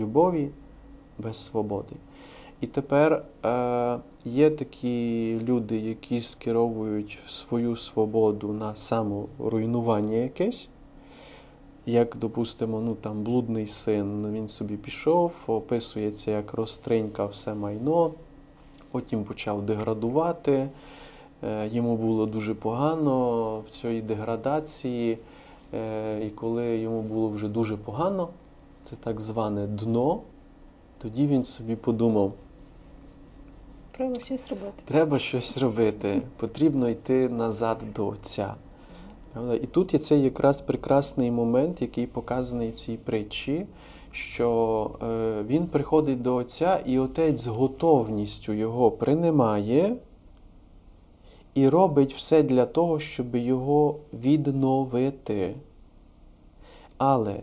любові 0.00 0.50
без 1.18 1.36
свободи. 1.36 1.96
І 2.60 2.66
тепер 2.66 3.24
е, 3.44 3.98
є 4.24 4.50
такі 4.50 5.38
люди, 5.48 5.78
які 5.78 6.20
скеровують 6.20 7.18
свою 7.26 7.76
свободу 7.76 8.52
на 8.52 8.74
саморуйнування 8.74 10.16
якесь. 10.16 10.68
Як, 11.86 12.16
допустимо, 12.16 12.80
ну 12.80 12.94
там 12.94 13.22
блудний 13.22 13.66
син, 13.66 14.32
він 14.32 14.48
собі 14.48 14.76
пішов, 14.76 15.44
описується, 15.46 16.30
як 16.30 16.54
розтринькав 16.54 17.28
все 17.28 17.54
майно, 17.54 18.12
потім 18.90 19.24
почав 19.24 19.62
деградувати. 19.62 20.68
Е, 21.42 21.68
Йому 21.68 21.96
було 21.96 22.26
дуже 22.26 22.54
погано 22.54 23.58
в 23.60 23.70
цій 23.70 24.02
деградації. 24.02 25.18
Е, 25.74 26.26
І 26.26 26.30
коли 26.30 26.78
йому 26.78 27.02
було 27.02 27.28
вже 27.28 27.48
дуже 27.48 27.76
погано, 27.76 28.28
це 28.84 28.96
так 28.96 29.20
зване 29.20 29.66
дно, 29.66 30.20
тоді 30.98 31.26
він 31.26 31.44
собі 31.44 31.76
подумав, 31.76 32.32
Треба 34.00 34.14
щось 34.14 34.48
робити. 34.50 34.82
Треба 34.84 35.18
щось 35.18 35.58
робити, 35.58 36.22
потрібно 36.36 36.88
йти 36.88 37.28
назад 37.28 37.84
до 37.94 38.06
Отця. 38.06 38.54
І 39.62 39.66
тут 39.66 39.94
є 39.94 40.00
цей 40.00 40.22
якраз 40.22 40.60
прекрасний 40.60 41.30
момент, 41.30 41.82
який 41.82 42.06
показаний 42.06 42.70
в 42.70 42.74
цій 42.74 42.96
притчі, 42.96 43.66
що 44.12 44.90
е, 45.02 45.42
він 45.46 45.66
приходить 45.66 46.22
до 46.22 46.34
Отця, 46.34 46.80
і 46.86 46.98
Отець 46.98 47.40
з 47.40 47.46
готовністю 47.46 48.52
його 48.52 48.90
приймає 48.90 49.96
і 51.54 51.68
робить 51.68 52.14
все 52.14 52.42
для 52.42 52.66
того, 52.66 52.98
щоб 52.98 53.36
його 53.36 53.96
відновити. 54.12 55.54
Але 56.98 57.40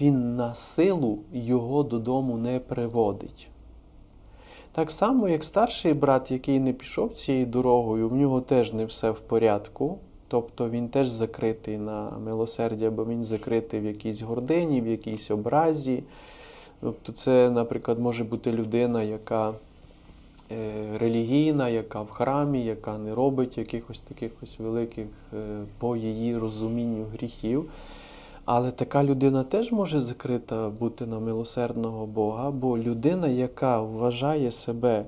він 0.00 0.36
на 0.36 0.54
силу 0.54 1.18
його 1.32 1.82
додому 1.82 2.38
не 2.38 2.60
приводить. 2.60 3.48
Так 4.72 4.90
само, 4.90 5.28
як 5.28 5.44
старший 5.44 5.94
брат, 5.94 6.30
який 6.30 6.60
не 6.60 6.72
пішов 6.72 7.12
цією 7.12 7.46
дорогою, 7.46 8.08
в 8.08 8.14
нього 8.14 8.40
теж 8.40 8.72
не 8.72 8.84
все 8.84 9.10
в 9.10 9.20
порядку. 9.20 9.98
Тобто 10.28 10.70
він 10.70 10.88
теж 10.88 11.08
закритий 11.08 11.76
на 11.76 12.10
милосердя, 12.24 12.90
бо 12.90 13.04
він 13.04 13.24
закритий 13.24 13.80
в 13.80 13.84
якійсь 13.84 14.22
гордині, 14.22 14.80
в 14.80 14.86
якійсь 14.86 15.30
образі. 15.30 16.02
Тобто, 16.80 17.12
це, 17.12 17.50
наприклад, 17.50 17.98
може 17.98 18.24
бути 18.24 18.52
людина, 18.52 19.02
яка 19.02 19.54
е, 20.52 20.98
релігійна, 20.98 21.68
яка 21.68 22.02
в 22.02 22.10
храмі, 22.10 22.64
яка 22.64 22.98
не 22.98 23.14
робить 23.14 23.58
якихось 23.58 24.00
таких 24.00 24.32
ось 24.42 24.58
великих 24.58 25.06
е, 25.34 25.64
по 25.78 25.96
її 25.96 26.38
розумінню 26.38 27.04
гріхів. 27.12 27.70
Але 28.44 28.70
така 28.70 29.04
людина 29.04 29.42
теж 29.42 29.72
може 29.72 30.00
закрита 30.00 30.70
бути 30.70 31.06
на 31.06 31.20
милосердного 31.20 32.06
Бога, 32.06 32.50
бо 32.50 32.78
людина, 32.78 33.28
яка 33.28 33.80
вважає 33.80 34.50
себе 34.50 35.04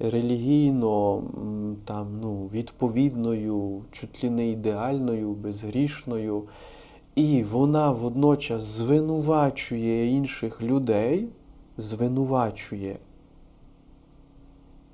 релігійно 0.00 1.22
там, 1.84 2.20
ну, 2.22 2.46
відповідною, 2.52 3.82
чуть 3.90 4.24
ли 4.24 4.30
не 4.30 4.48
ідеальною, 4.48 5.32
безгрішною, 5.32 6.44
і 7.14 7.42
вона 7.42 7.90
водночас 7.90 8.62
звинувачує 8.62 10.06
інших 10.06 10.62
людей, 10.62 11.28
звинувачує, 11.76 12.98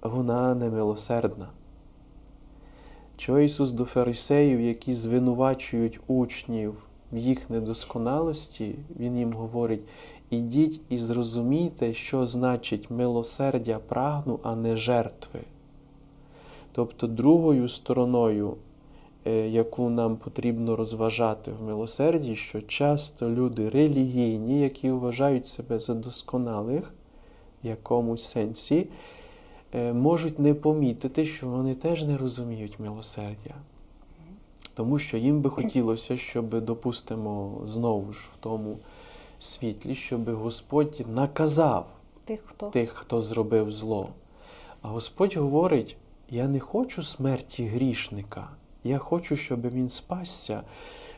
вона 0.02 0.54
немилосердна. 0.54 1.48
Чого 3.16 3.40
Ісус 3.40 3.72
до 3.72 3.84
фарисеїв, 3.84 4.60
які 4.60 4.92
звинувачують 4.92 6.00
учнів 6.06 6.86
в 7.12 7.16
їх 7.16 7.50
недосконалості, 7.50 8.74
Він 9.00 9.18
їм 9.18 9.32
говорить: 9.32 9.84
ідіть 10.30 10.80
і 10.88 10.98
зрозумійте, 10.98 11.94
що 11.94 12.26
значить 12.26 12.90
милосердя 12.90 13.78
прагну, 13.78 14.40
а 14.42 14.56
не 14.56 14.76
жертви. 14.76 15.40
Тобто 16.72 17.06
другою 17.06 17.68
стороною, 17.68 18.56
е, 19.26 19.48
яку 19.48 19.90
нам 19.90 20.16
потрібно 20.16 20.76
розважати 20.76 21.52
в 21.52 21.62
милосерді, 21.62 22.36
що 22.36 22.62
часто 22.62 23.30
люди 23.30 23.68
релігійні, 23.68 24.60
які 24.60 24.90
вважають 24.90 25.46
себе 25.46 25.80
за 25.80 25.94
досконалих 25.94 26.94
в 27.64 27.66
якомусь 27.66 28.24
сенсі, 28.24 28.88
е, 29.74 29.92
можуть 29.92 30.38
не 30.38 30.54
помітити, 30.54 31.26
що 31.26 31.48
вони 31.48 31.74
теж 31.74 32.04
не 32.04 32.16
розуміють 32.16 32.80
милосердя. 32.80 33.54
Тому 34.74 34.98
що 34.98 35.16
їм 35.16 35.40
би 35.40 35.50
хотілося, 35.50 36.16
щоб, 36.16 36.64
допустимо, 36.64 37.60
знову 37.66 38.12
ж 38.12 38.28
в 38.32 38.36
тому 38.40 38.78
світлі, 39.38 39.94
щоб 39.94 40.30
Господь 40.30 41.04
наказав 41.08 41.86
Тих, 42.24 42.40
хто 42.46 42.66
тих, 42.66 42.90
хто 42.90 43.20
зробив 43.20 43.70
зло. 43.70 44.08
А 44.82 44.88
Господь 44.88 45.36
говорить: 45.36 45.96
я 46.30 46.48
не 46.48 46.60
хочу 46.60 47.02
смерті 47.02 47.66
грішника, 47.66 48.48
я 48.84 48.98
хочу, 48.98 49.36
щоб 49.36 49.70
він 49.70 49.88
спасся. 49.88 50.62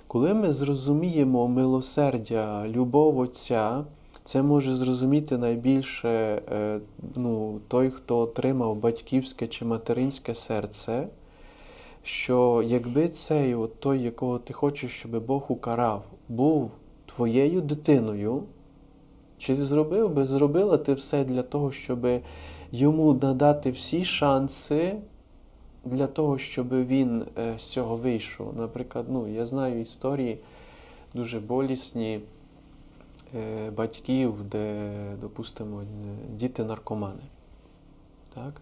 Коли 0.06 0.34
ми 0.34 0.52
зрозуміємо 0.52 1.48
милосердя, 1.48 2.68
любов 2.68 3.18
Отця, 3.18 3.84
це 4.24 4.42
може 4.42 4.74
зрозуміти 4.74 5.38
найбільше 5.38 6.08
е, 6.52 6.80
ну, 7.14 7.60
той, 7.68 7.90
хто 7.90 8.18
отримав 8.18 8.76
батьківське 8.76 9.46
чи 9.46 9.64
материнське 9.64 10.34
серце, 10.34 11.08
що 12.02 12.62
якби 12.66 13.08
цей, 13.08 13.54
от 13.54 13.80
той, 13.80 14.02
якого 14.02 14.38
ти 14.38 14.52
хочеш, 14.52 14.90
щоб 14.90 15.26
Бог 15.26 15.44
укарав, 15.48 16.04
був 16.28 16.70
твоєю 17.18 17.60
дитиною, 17.60 18.42
чи 19.38 19.56
зробив 19.56 20.10
би, 20.10 20.26
зробила 20.26 20.78
ти 20.78 20.94
все 20.94 21.24
для 21.24 21.42
того, 21.42 21.72
щоб 21.72 22.06
йому 22.72 23.14
надати 23.14 23.70
всі 23.70 24.04
шанси 24.04 24.96
для 25.84 26.06
того, 26.06 26.38
щоб 26.38 26.86
він 26.86 27.24
е, 27.38 27.54
з 27.58 27.62
цього 27.62 27.96
вийшов? 27.96 28.56
Наприклад, 28.56 29.06
ну, 29.08 29.28
я 29.28 29.46
знаю 29.46 29.80
історії 29.80 30.38
дуже 31.14 31.40
болісні 31.40 32.20
е, 33.34 33.70
батьків, 33.70 34.42
де, 34.42 34.90
допустимо, 35.20 35.80
е, 35.80 35.84
діти 36.36 36.64
наркомани. 36.64 37.22
Так? 38.34 38.60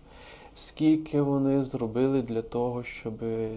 Скільки 0.58 1.22
вони 1.22 1.62
зробили 1.62 2.22
для 2.22 2.42
того, 2.42 2.82
щоб 2.82 3.12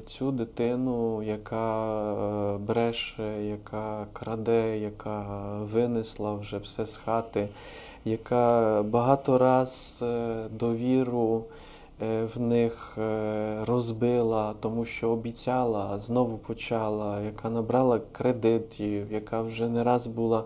цю 0.06 0.32
дитину, 0.32 1.24
яка 1.24 1.94
е, 2.14 2.58
бреше, 2.58 3.46
яка 3.46 4.08
краде, 4.14 4.78
яка 4.80 5.26
винесла 5.62 6.34
вже 6.34 6.58
все 6.58 6.86
з 6.86 6.98
хати, 6.98 7.50
яка 8.06 8.84
багато 8.84 9.38
раз 9.38 10.00
е, 10.04 10.46
довіру 10.52 11.44
е, 12.02 12.26
в 12.36 12.40
них 12.40 12.98
розбила, 13.68 14.54
тому 14.60 14.86
що 14.86 15.10
обіцяла, 15.10 16.00
знову 16.00 16.38
почала, 16.38 17.22
яка 17.22 17.50
набрала 17.50 18.02
кредитів, 18.12 19.12
яка 19.12 19.42
вже 19.42 19.70
не 19.70 19.84
раз 19.84 20.08
була 20.08 20.46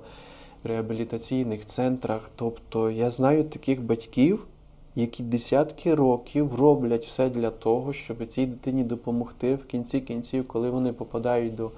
в 0.63 0.67
реабілітаційних 0.67 1.65
центрах. 1.65 2.29
Тобто 2.35 2.91
я 2.91 3.09
знаю 3.09 3.43
таких 3.43 3.83
батьків, 3.83 4.47
які 4.95 5.23
десятки 5.23 5.95
років 5.95 6.55
роблять 6.55 7.05
все 7.05 7.29
для 7.29 7.49
того, 7.49 7.93
щоб 7.93 8.25
цій 8.25 8.45
дитині 8.45 8.83
допомогти 8.83 9.55
в 9.55 9.65
кінці 9.65 10.01
кінців, 10.01 10.47
коли 10.47 10.69
вони 10.69 10.93
попадають 10.93 11.55
до 11.55 11.71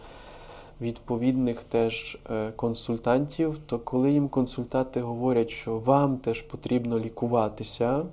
відповідних 0.82 1.64
теж 1.64 2.18
е, 2.32 2.52
консультантів, 2.56 3.60
то 3.66 3.80
коли 3.80 4.12
їм 4.12 4.30
консультанти 4.30 5.02
говорять, 5.02 5.50
що 5.50 5.78
вам 5.78 6.18
теж 6.18 6.42
потрібно 6.42 7.00
лікуватися, 7.00 8.06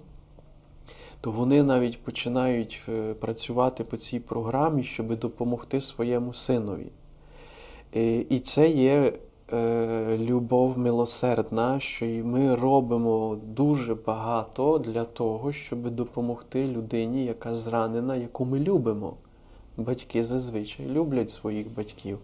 то 1.20 1.30
вони 1.30 1.62
навіть 1.62 2.02
починають 2.02 2.82
е, 2.88 3.14
працювати 3.14 3.84
по 3.84 3.96
цій 3.96 4.20
програмі, 4.20 4.82
щоб 4.82 5.18
допомогти 5.18 5.80
своєму 5.80 6.34
синові. 6.34 6.86
Е, 7.96 8.18
І 8.18 8.40
це 8.40 8.68
є 8.68 9.12
любов 10.18 10.78
милосердна, 10.78 11.80
що 11.80 12.06
і 12.06 12.22
ми 12.22 12.54
робимо 12.54 13.38
дуже 13.46 13.94
багато 13.94 14.78
для 14.78 15.04
того, 15.04 15.52
щоб 15.52 15.90
допомогти 15.90 16.68
людині, 16.68 17.24
яка 17.24 17.54
зранена, 17.54 18.16
яку 18.16 18.44
ми 18.44 18.60
любимо. 18.60 19.14
Батьки 19.76 20.24
зазвичай 20.24 20.86
люблять 20.86 21.30
своїх 21.30 21.74
батьків. 21.74 22.18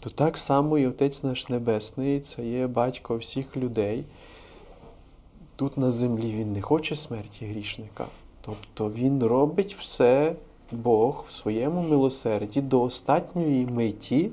То 0.00 0.10
так 0.10 0.38
само 0.38 0.78
і 0.78 0.86
Отець 0.86 1.22
наш 1.22 1.48
Небесний 1.48 2.20
це 2.20 2.46
є 2.46 2.66
батько 2.66 3.16
всіх 3.16 3.56
людей. 3.56 4.04
Тут 5.56 5.76
на 5.76 5.90
землі 5.90 6.32
він 6.32 6.52
не 6.52 6.62
хоче 6.62 6.96
смерті 6.96 7.46
грішника. 7.46 8.06
Тобто 8.40 8.90
він 8.90 9.22
робить 9.22 9.74
все, 9.74 10.34
Бог 10.72 11.24
в 11.26 11.32
своєму 11.32 11.82
милосерді 11.82 12.60
до 12.60 12.82
останньої 12.82 13.66
миті, 13.66 14.30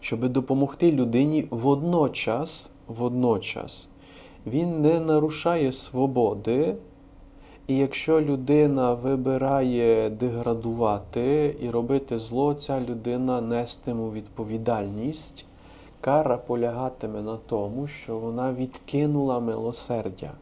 щоб 0.00 0.28
допомогти 0.28 0.92
людині 0.92 1.46
водночас, 1.50 2.70
водночас. 2.88 3.88
Він 4.46 4.80
не 4.80 5.00
нарушає 5.00 5.72
свободи, 5.72 6.76
і 7.66 7.76
якщо 7.76 8.20
людина 8.20 8.94
вибирає 8.94 10.10
деградувати 10.10 11.56
і 11.60 11.70
робити 11.70 12.18
зло, 12.18 12.54
ця 12.54 12.80
людина 12.80 13.40
нестиме 13.40 14.10
відповідальність. 14.10 15.44
Кара 16.00 16.36
полягатиме 16.36 17.22
на 17.22 17.36
тому, 17.36 17.86
що 17.86 18.18
вона 18.18 18.52
відкинула 18.52 19.40
милосердя. 19.40 20.32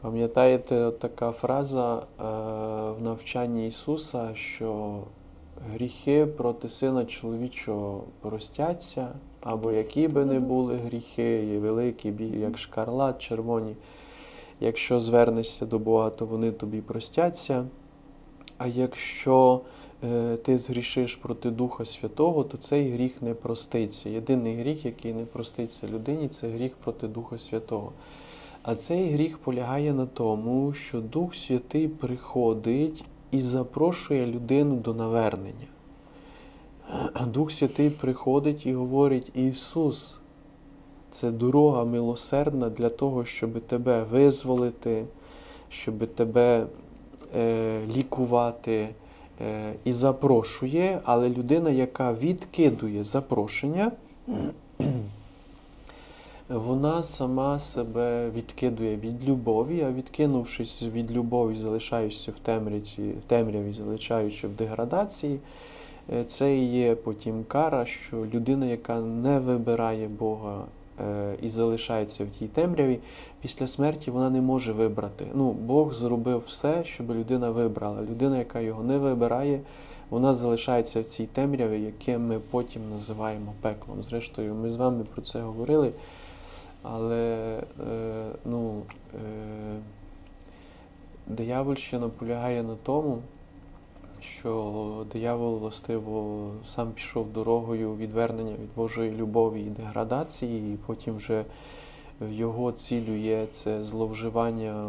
Пам'ятаєте 0.00 0.90
така 0.90 1.32
фраза 1.32 1.96
е, 1.96 2.02
в 2.98 3.02
навчанні 3.02 3.68
Ісуса, 3.68 4.34
що 4.34 4.98
гріхи 5.72 6.26
проти 6.26 6.68
Сина 6.68 7.04
чоловічого 7.04 8.04
простяться, 8.20 9.08
або 9.40 9.72
які 9.72 10.08
би 10.08 10.24
не 10.24 10.40
були 10.40 10.76
гріхи, 10.76 11.54
і 11.54 11.58
великі, 11.58 12.12
як 12.40 12.58
шкарлат, 12.58 13.18
червоні. 13.18 13.76
Якщо 14.60 15.00
звернешся 15.00 15.66
до 15.66 15.78
Бога, 15.78 16.10
то 16.10 16.26
вони 16.26 16.52
тобі 16.52 16.80
простяться. 16.80 17.66
А 18.58 18.66
якщо 18.66 19.60
е, 20.04 20.36
ти 20.36 20.58
згрішиш 20.58 21.16
проти 21.16 21.50
Духа 21.50 21.84
Святого, 21.84 22.44
то 22.44 22.56
цей 22.56 22.90
гріх 22.90 23.22
не 23.22 23.34
проститься. 23.34 24.08
Єдиний 24.08 24.56
гріх, 24.56 24.84
який 24.84 25.12
не 25.12 25.24
проститься 25.24 25.86
людині, 25.86 26.28
це 26.28 26.48
гріх 26.48 26.76
проти 26.76 27.08
Духа 27.08 27.38
Святого. 27.38 27.92
А 28.62 28.74
цей 28.74 29.10
гріх 29.10 29.38
полягає 29.38 29.92
на 29.92 30.06
тому, 30.06 30.72
що 30.72 31.00
Дух 31.00 31.34
Святий 31.34 31.88
приходить 31.88 33.04
і 33.30 33.40
запрошує 33.40 34.26
людину 34.26 34.76
до 34.76 34.94
навернення. 34.94 35.66
Дух 37.26 37.50
Святий 37.52 37.90
приходить 37.90 38.66
і 38.66 38.74
говорить: 38.74 39.36
Ісус, 39.36 40.20
це 41.10 41.30
дорога 41.30 41.84
милосердна 41.84 42.68
для 42.70 42.88
того, 42.88 43.24
щоб 43.24 43.60
тебе 43.60 44.02
визволити, 44.02 45.04
щоб 45.68 46.14
тебе 46.14 46.66
е, 47.36 47.80
лікувати. 47.96 48.88
Е, 49.40 49.74
і 49.84 49.92
запрошує, 49.92 51.00
але 51.04 51.28
людина, 51.28 51.70
яка 51.70 52.12
відкидує 52.12 53.04
запрошення, 53.04 53.92
вона 56.48 57.02
сама 57.02 57.58
себе 57.58 58.30
відкидує 58.30 58.96
від 58.96 59.28
любові, 59.28 59.82
а 59.82 59.90
відкинувшись 59.90 60.82
від 60.82 61.12
любові, 61.12 61.54
залишаючись 61.54 62.28
в 62.28 62.38
темряві, 62.38 62.82
в 62.98 63.22
темряві 63.26 63.72
залишаючи 63.72 64.46
в 64.48 64.52
деградації, 64.52 65.38
е, 66.12 66.24
це 66.24 66.56
і 66.56 66.64
є 66.64 66.94
потім 66.94 67.44
кара, 67.48 67.84
що 67.84 68.16
людина, 68.16 68.66
яка 68.66 69.00
не 69.00 69.38
вибирає 69.38 70.08
Бога 70.08 70.64
е, 71.00 71.36
і 71.42 71.48
залишається 71.48 72.24
в 72.24 72.28
тій 72.28 72.46
темряві, 72.46 72.98
після 73.40 73.66
смерті 73.66 74.10
вона 74.10 74.30
не 74.30 74.40
може 74.40 74.72
вибрати. 74.72 75.26
Ну, 75.34 75.52
Бог 75.52 75.92
зробив 75.92 76.42
все, 76.46 76.84
щоб 76.84 77.10
людина 77.10 77.50
вибрала. 77.50 78.02
Людина, 78.02 78.38
яка 78.38 78.60
його 78.60 78.82
не 78.82 78.98
вибирає, 78.98 79.60
вона 80.10 80.34
залишається 80.34 81.00
в 81.00 81.04
цій 81.04 81.26
темряві, 81.26 81.80
яке 81.80 82.18
ми 82.18 82.40
потім 82.50 82.82
називаємо 82.90 83.52
пеклом. 83.60 84.02
Зрештою, 84.02 84.54
ми 84.54 84.70
з 84.70 84.76
вами 84.76 85.04
про 85.14 85.22
це 85.22 85.40
говорили. 85.40 85.92
Але 86.82 87.56
е, 87.90 88.26
ну, 88.44 88.82
е, 89.14 89.80
диявольщина 91.26 92.08
полягає 92.08 92.62
на 92.62 92.74
тому, 92.82 93.18
що 94.20 95.06
диявол 95.12 95.58
властиво 95.58 96.50
сам 96.66 96.92
пішов 96.92 97.32
дорогою 97.32 97.96
відвернення 97.96 98.52
від 98.52 98.74
Божої 98.76 99.10
любові 99.10 99.60
і 99.60 99.70
деградації, 99.70 100.74
і 100.74 100.76
потім 100.76 101.16
вже 101.16 101.44
в 102.20 102.32
його 102.32 102.72
цілю 102.72 103.16
є 103.16 103.46
це 103.46 103.84
зловживання, 103.84 104.86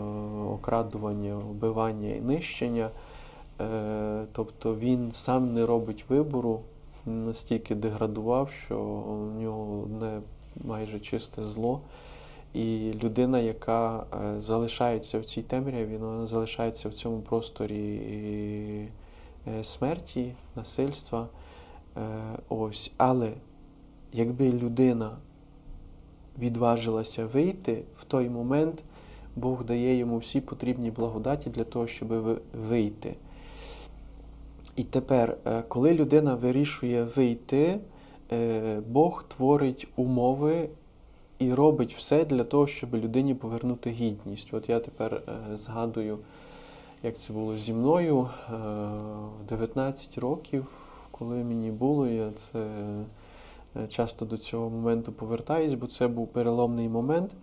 окрадування, 0.51 1.35
вбивання 1.35 2.09
і 2.09 2.21
нищення. 2.21 2.89
Е, 3.61 4.25
тобто 4.31 4.75
він 4.75 5.11
сам 5.11 5.53
не 5.53 5.65
робить 5.65 6.05
вибору, 6.09 6.61
настільки 7.05 7.75
деградував, 7.75 8.49
що 8.51 8.79
у 8.79 9.41
нього 9.41 9.81
одне 9.83 10.21
майже 10.63 10.99
чисте 10.99 11.43
зло. 11.45 11.81
І 12.53 12.93
людина, 13.03 13.39
яка 13.39 14.05
е, 14.13 14.41
залишається 14.41 15.19
в 15.19 15.25
цій 15.25 15.41
темряві, 15.41 15.97
вона 15.97 16.25
залишається 16.25 16.89
в 16.89 16.93
цьому 16.93 17.21
просторі 17.21 18.01
е, 19.47 19.63
смерті, 19.63 20.33
насильства. 20.55 21.27
Е, 21.97 22.01
Ось. 22.49 22.91
Але 22.97 23.31
якби 24.13 24.51
людина 24.51 25.11
відважилася 26.39 27.25
вийти 27.25 27.83
в 27.97 28.03
той 28.03 28.29
момент, 28.29 28.83
Бог 29.35 29.65
дає 29.65 29.95
йому 29.95 30.17
всі 30.17 30.41
потрібні 30.41 30.91
благодаті 30.91 31.49
для 31.49 31.63
того, 31.63 31.87
щоб 31.87 32.39
вийти. 32.67 33.15
І 34.75 34.83
тепер, 34.83 35.37
коли 35.67 35.93
людина 35.93 36.35
вирішує 36.35 37.03
вийти, 37.03 37.79
Бог 38.87 39.23
творить 39.27 39.87
умови 39.95 40.69
і 41.39 41.53
робить 41.53 41.93
все 41.93 42.25
для 42.25 42.43
того, 42.43 42.67
щоб 42.67 42.95
людині 42.95 43.35
повернути 43.35 43.89
гідність. 43.89 44.53
От 44.53 44.69
я 44.69 44.79
тепер 44.79 45.13
е, 45.13 45.57
згадую, 45.57 46.19
як 47.03 47.17
це 47.17 47.33
було 47.33 47.57
зі 47.57 47.73
мною 47.73 48.19
е, 48.19 48.53
в 49.41 49.45
19 49.49 50.17
років, 50.17 50.67
коли 51.11 51.43
мені 51.43 51.71
було, 51.71 52.07
я 52.07 52.31
це 52.31 52.59
е, 53.75 53.87
часто 53.87 54.25
до 54.25 54.37
цього 54.37 54.69
моменту 54.69 55.11
повертаюсь, 55.11 55.73
бо 55.73 55.87
це 55.87 56.07
був 56.07 56.27
переломний 56.27 56.89
момент. 56.89 57.35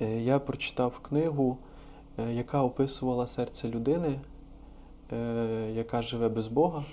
Е, 0.00 0.20
Я 0.20 0.38
прочитав 0.38 0.98
книгу, 0.98 1.58
е, 2.18 2.32
яка 2.32 2.62
описувала 2.62 3.26
серце 3.26 3.68
людини, 3.68 4.20
е, 5.12 5.70
яка 5.74 6.02
живе 6.02 6.28
без 6.28 6.48
Бога, 6.48 6.84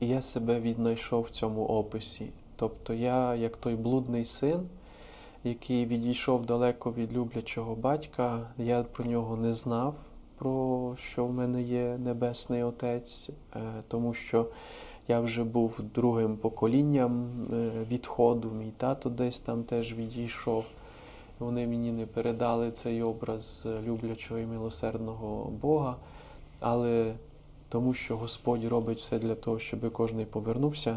я 0.00 0.22
себе 0.22 0.60
віднайшов 0.60 1.22
в 1.22 1.30
цьому 1.30 1.66
описі. 1.66 2.30
Тобто 2.56 2.94
я, 2.94 3.34
як 3.34 3.56
той 3.56 3.74
блудний 3.74 4.24
син, 4.24 4.68
який 5.44 5.86
відійшов 5.86 6.46
далеко 6.46 6.92
від 6.92 7.12
люблячого 7.12 7.74
батька, 7.74 8.48
я 8.58 8.82
про 8.82 9.04
нього 9.04 9.36
не 9.36 9.52
знав, 9.52 9.94
про 10.38 10.94
що 10.98 11.26
в 11.26 11.32
мене 11.32 11.62
є 11.62 11.98
Небесний 11.98 12.62
Отець, 12.62 13.30
е, 13.56 13.60
тому 13.88 14.14
що 14.14 14.46
я 15.08 15.20
вже 15.20 15.44
був 15.44 15.80
другим 15.94 16.36
поколінням 16.36 17.28
е, 17.52 17.70
відходу, 17.90 18.50
мій 18.50 18.72
тато 18.76 19.10
десь 19.10 19.40
там 19.40 19.64
теж 19.64 19.94
відійшов. 19.94 20.64
Вони 21.38 21.66
мені 21.66 21.92
не 21.92 22.06
передали 22.06 22.70
цей 22.70 23.02
образ 23.02 23.66
люблячого 23.86 24.40
і 24.40 24.46
милосердного 24.46 25.50
Бога, 25.50 25.96
але 26.60 27.14
тому 27.68 27.94
що 27.94 28.16
Господь 28.16 28.64
робить 28.64 28.98
все 28.98 29.18
для 29.18 29.34
того, 29.34 29.58
щоб 29.58 29.92
кожен 29.92 30.26
повернувся, 30.26 30.96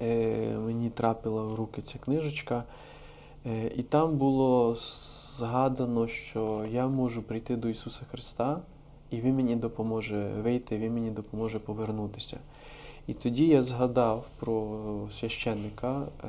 е, 0.00 0.58
мені 0.58 0.90
трапила 0.90 1.42
в 1.42 1.54
руки 1.54 1.82
ця 1.82 1.98
книжечка, 1.98 2.64
е, 3.46 3.72
і 3.76 3.82
там 3.82 4.16
було 4.16 4.76
згадано, 5.36 6.06
що 6.06 6.66
я 6.70 6.88
можу 6.88 7.22
прийти 7.22 7.56
до 7.56 7.68
Ісуса 7.68 8.02
Христа, 8.10 8.60
і 9.10 9.20
Він 9.20 9.36
мені 9.36 9.56
допоможе 9.56 10.30
вийти, 10.42 10.78
Він 10.78 10.94
мені 10.94 11.10
допоможе 11.10 11.58
повернутися. 11.58 12.38
І 13.06 13.14
тоді 13.14 13.46
я 13.46 13.62
згадав 13.62 14.28
про 14.38 15.08
священника, 15.12 16.02
е, 16.24 16.28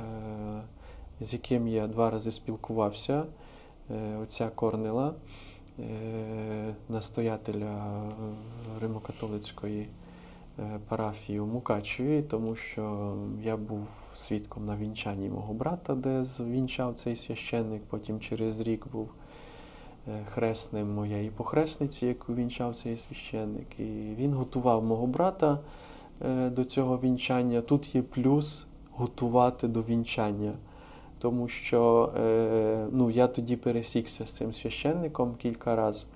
з 1.20 1.32
яким 1.32 1.68
я 1.68 1.86
два 1.86 2.10
рази 2.10 2.30
спілкувався, 2.30 3.24
е, 3.90 4.16
отця 4.22 4.48
Корнела, 4.54 5.14
настоятеля 6.88 8.02
Римокатолицької 8.80 9.88
е, 10.58 10.80
парафії 10.88 11.40
у 11.40 11.46
Мукачеві, 11.46 12.22
тому 12.22 12.56
що 12.56 13.14
я 13.42 13.56
був 13.56 13.88
свідком 14.14 14.64
на 14.64 14.76
вінчанні 14.76 15.28
мого 15.28 15.54
брата, 15.54 15.94
де 15.94 16.24
звінчав 16.24 16.94
цей 16.96 17.16
священник. 17.16 17.82
Потім 17.82 18.20
через 18.20 18.60
рік 18.60 18.86
був 18.92 19.10
е, 20.08 20.24
хресним 20.30 20.94
моєї 20.94 21.30
похресниці, 21.30 22.06
яку 22.06 22.34
вінчав 22.34 22.76
цей 22.76 22.96
священник. 22.96 23.80
І 23.80 24.14
він 24.18 24.34
готував 24.34 24.84
мого 24.84 25.06
брата 25.06 25.58
е, 26.22 26.50
до 26.50 26.64
цього 26.64 26.98
вінчання. 26.98 27.60
Тут 27.60 27.94
є 27.94 28.02
плюс 28.02 28.66
готувати 28.92 29.68
до 29.68 29.82
вінчання. 29.82 30.52
Тому 31.24 31.48
що 31.48 32.12
е, 32.16 32.86
ну, 32.92 33.10
я 33.10 33.26
тоді 33.26 33.56
пересікся 33.56 34.26
з 34.26 34.32
цим 34.32 34.52
священником 34.52 35.34
кілька 35.34 35.76
разів. 35.76 36.08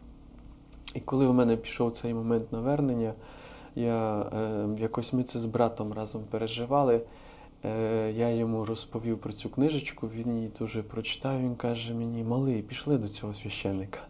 І 0.95 1.01
коли 1.01 1.27
в 1.27 1.35
мене 1.35 1.57
пішов 1.57 1.93
цей 1.93 2.15
момент 2.15 2.53
навернення, 2.53 3.15
я, 3.77 4.21
е, 4.21 4.69
якось 4.79 5.13
ми 5.13 5.23
це 5.23 5.39
з 5.39 5.47
братом 5.47 5.93
разом 5.93 6.23
переживали. 6.31 7.01
Е, 7.65 8.13
я 8.13 8.31
йому 8.31 8.65
розповів 8.65 9.19
про 9.19 9.33
цю 9.33 9.51
книжечку, 9.51 10.09
він 10.09 10.35
її 10.35 10.51
дуже 10.59 10.83
прочитав. 10.83 11.41
Він 11.41 11.55
каже 11.55 11.95
мені: 11.95 12.25
малий, 12.25 12.63
пішли 12.63 12.99
до 12.99 13.09
цього 13.09 13.35
священника. 13.35 14.01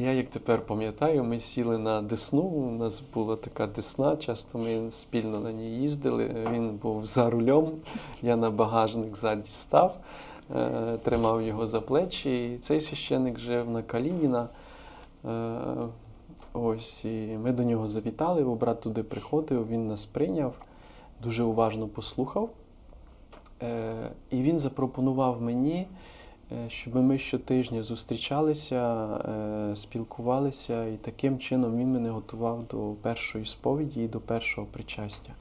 Я, 0.00 0.12
як 0.12 0.28
тепер 0.28 0.60
пам'ятаю, 0.66 1.24
ми 1.24 1.40
сіли 1.40 1.78
на 1.78 2.02
Десну. 2.02 2.42
У 2.42 2.70
нас 2.70 3.02
була 3.14 3.36
така 3.36 3.66
Десна, 3.66 4.16
часто 4.16 4.58
ми 4.58 4.90
спільно 4.90 5.40
на 5.40 5.52
ній 5.52 5.70
їздили. 5.70 6.46
Він 6.52 6.70
був 6.70 7.06
за 7.06 7.30
рулем, 7.30 7.70
я 8.22 8.36
на 8.36 8.50
багажник 8.50 9.16
ззаді 9.16 9.50
став, 9.50 9.96
е, 10.56 10.96
тримав 11.02 11.42
його 11.42 11.66
за 11.66 11.80
плечі. 11.80 12.54
І 12.54 12.58
цей 12.58 12.80
священник 12.80 13.38
жив 13.38 13.70
на 13.70 13.82
Калініна. 13.82 14.48
Е, 15.24 15.56
Ось, 16.52 17.04
і 17.04 17.38
ми 17.42 17.52
до 17.52 17.64
нього 17.64 17.88
завітали, 17.88 18.42
бо 18.42 18.54
брат 18.54 18.80
туди 18.80 19.02
приходив, 19.02 19.68
він 19.68 19.86
нас 19.86 20.06
прийняв, 20.06 20.60
дуже 21.22 21.42
уважно 21.42 21.88
послухав. 21.88 22.50
Е, 23.62 23.94
І 24.30 24.42
він 24.42 24.58
запропонував 24.58 25.42
мені, 25.42 25.86
щоб 26.68 26.96
ми 26.96 27.18
щотижня 27.18 27.82
зустрічалися, 27.82 29.06
е, 29.06 29.76
спілкувалися, 29.76 30.86
і 30.86 30.96
таким 30.96 31.38
чином 31.38 31.78
він 31.78 31.92
мене 31.92 32.10
готував 32.10 32.66
до 32.66 32.94
першої 33.02 33.46
сповіді 33.46 34.02
і 34.02 34.08
до 34.08 34.20
першого 34.20 34.66
причастя. 34.70 35.32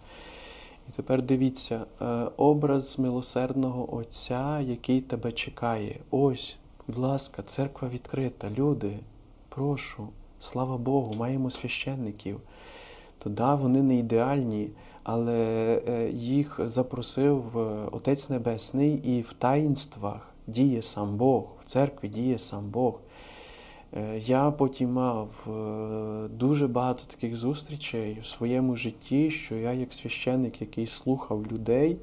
І 0.90 0.92
тепер 0.96 1.22
дивіться, 1.22 1.86
е, 2.02 2.06
образ 2.38 3.00
милосердного 3.00 3.96
Отця, 3.96 4.60
який 4.60 5.02
тебе 5.02 5.32
чекає. 5.32 6.00
Ось, 6.12 6.58
будь 6.88 6.98
ласка, 6.98 7.44
церква 7.46 7.90
відкрита. 7.90 8.50
Люди, 8.50 9.00
прошу, 9.50 10.08
слава 10.40 10.78
Богу, 10.78 11.14
маємо 11.18 11.52
священників. 11.52 12.40
То 13.20 13.30
да, 13.30 13.56
вони 13.56 13.84
не 13.84 13.96
ідеальні, 13.96 14.70
але 15.04 15.36
е, 15.88 16.10
їх 16.12 16.60
запросив 16.66 17.58
е, 17.58 17.88
Отець 17.92 18.30
Небесний 18.30 18.94
і 18.94 19.22
в 19.22 19.34
таїнствах 19.34 20.34
діє 20.48 20.82
сам 20.82 21.18
Бог, 21.18 21.44
в 21.64 21.66
церкві 21.66 22.08
діє 22.08 22.40
сам 22.40 22.70
Бог. 22.70 23.00
Е, 23.94 24.20
Я 24.20 24.52
потім 24.52 24.94
мав 24.94 25.48
е, 25.48 26.28
дуже 26.28 26.68
багато 26.68 27.04
таких 27.08 27.36
зустрічей 27.36 28.18
в 28.22 28.26
своєму 28.26 28.76
житті, 28.76 29.30
що 29.30 29.56
я, 29.56 29.74
як 29.74 29.94
священник, 29.94 30.62
який 30.62 30.88
слухав 30.88 31.52
людей, 31.52 31.98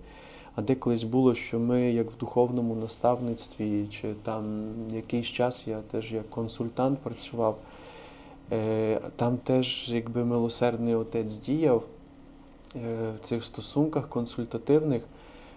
а 0.55 0.63
де 0.63 0.75
колись 0.75 1.05
було, 1.05 1.35
що 1.35 1.59
ми, 1.59 1.93
як 1.93 2.11
в 2.11 2.17
духовному 2.17 2.75
наставництві, 2.75 3.87
чи 3.91 4.15
там 4.23 4.73
якийсь 4.91 5.27
час 5.27 5.69
я 5.69 5.81
теж 5.81 6.13
як 6.13 6.31
консультант 6.31 6.99
працював, 6.99 7.59
е, 8.53 9.01
там 9.17 9.37
теж 9.37 9.93
якби 9.93 10.25
милосердний 10.25 10.95
отець 10.95 11.39
діяв 11.39 11.89
в 12.75 13.19
цих 13.21 13.45
стосунках 13.45 14.09
консультативних, 14.09 15.03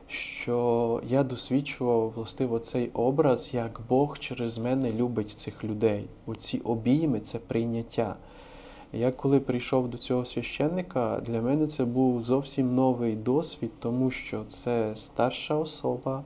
що 0.08 1.02
я 1.08 1.24
досвідчував 1.24 2.10
властиво 2.10 2.60
цей 2.60 2.90
образ, 2.94 3.54
як 3.54 3.80
Бог 3.90 4.20
через 4.20 4.58
мене 4.58 4.92
любить 4.94 5.30
цих 5.30 5.64
людей. 5.64 6.08
Оці 6.26 6.60
обійми 6.60 7.20
це 7.20 7.40
прийняття. 7.40 8.16
Я 8.94 9.12
коли 9.12 9.40
прийшов 9.40 9.88
до 9.88 9.98
цього 9.98 10.26
священника, 10.26 11.22
для 11.26 11.42
мене 11.42 11.68
це 11.68 11.86
був 11.86 12.24
зовсім 12.24 12.76
новий 12.76 13.16
досвід, 13.16 13.72
тому 13.80 14.12
що 14.12 14.44
це 14.48 14.92
старша 14.96 15.56
особа. 15.56 16.24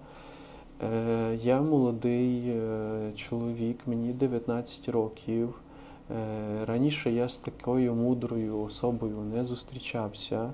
Е, 0.83 1.37
Я 1.43 1.61
молодий 1.61 2.49
е, 2.49 3.11
чоловік, 3.15 3.77
мені 3.85 4.13
19 4.13 4.89
років. 4.89 5.61
Е, 6.11 6.65
Раніше 6.65 7.11
я 7.11 7.27
з 7.27 7.37
такою 7.37 7.95
мудрою 7.95 8.61
особою 8.61 9.17
не 9.17 9.43
зустрічався, 9.43 10.51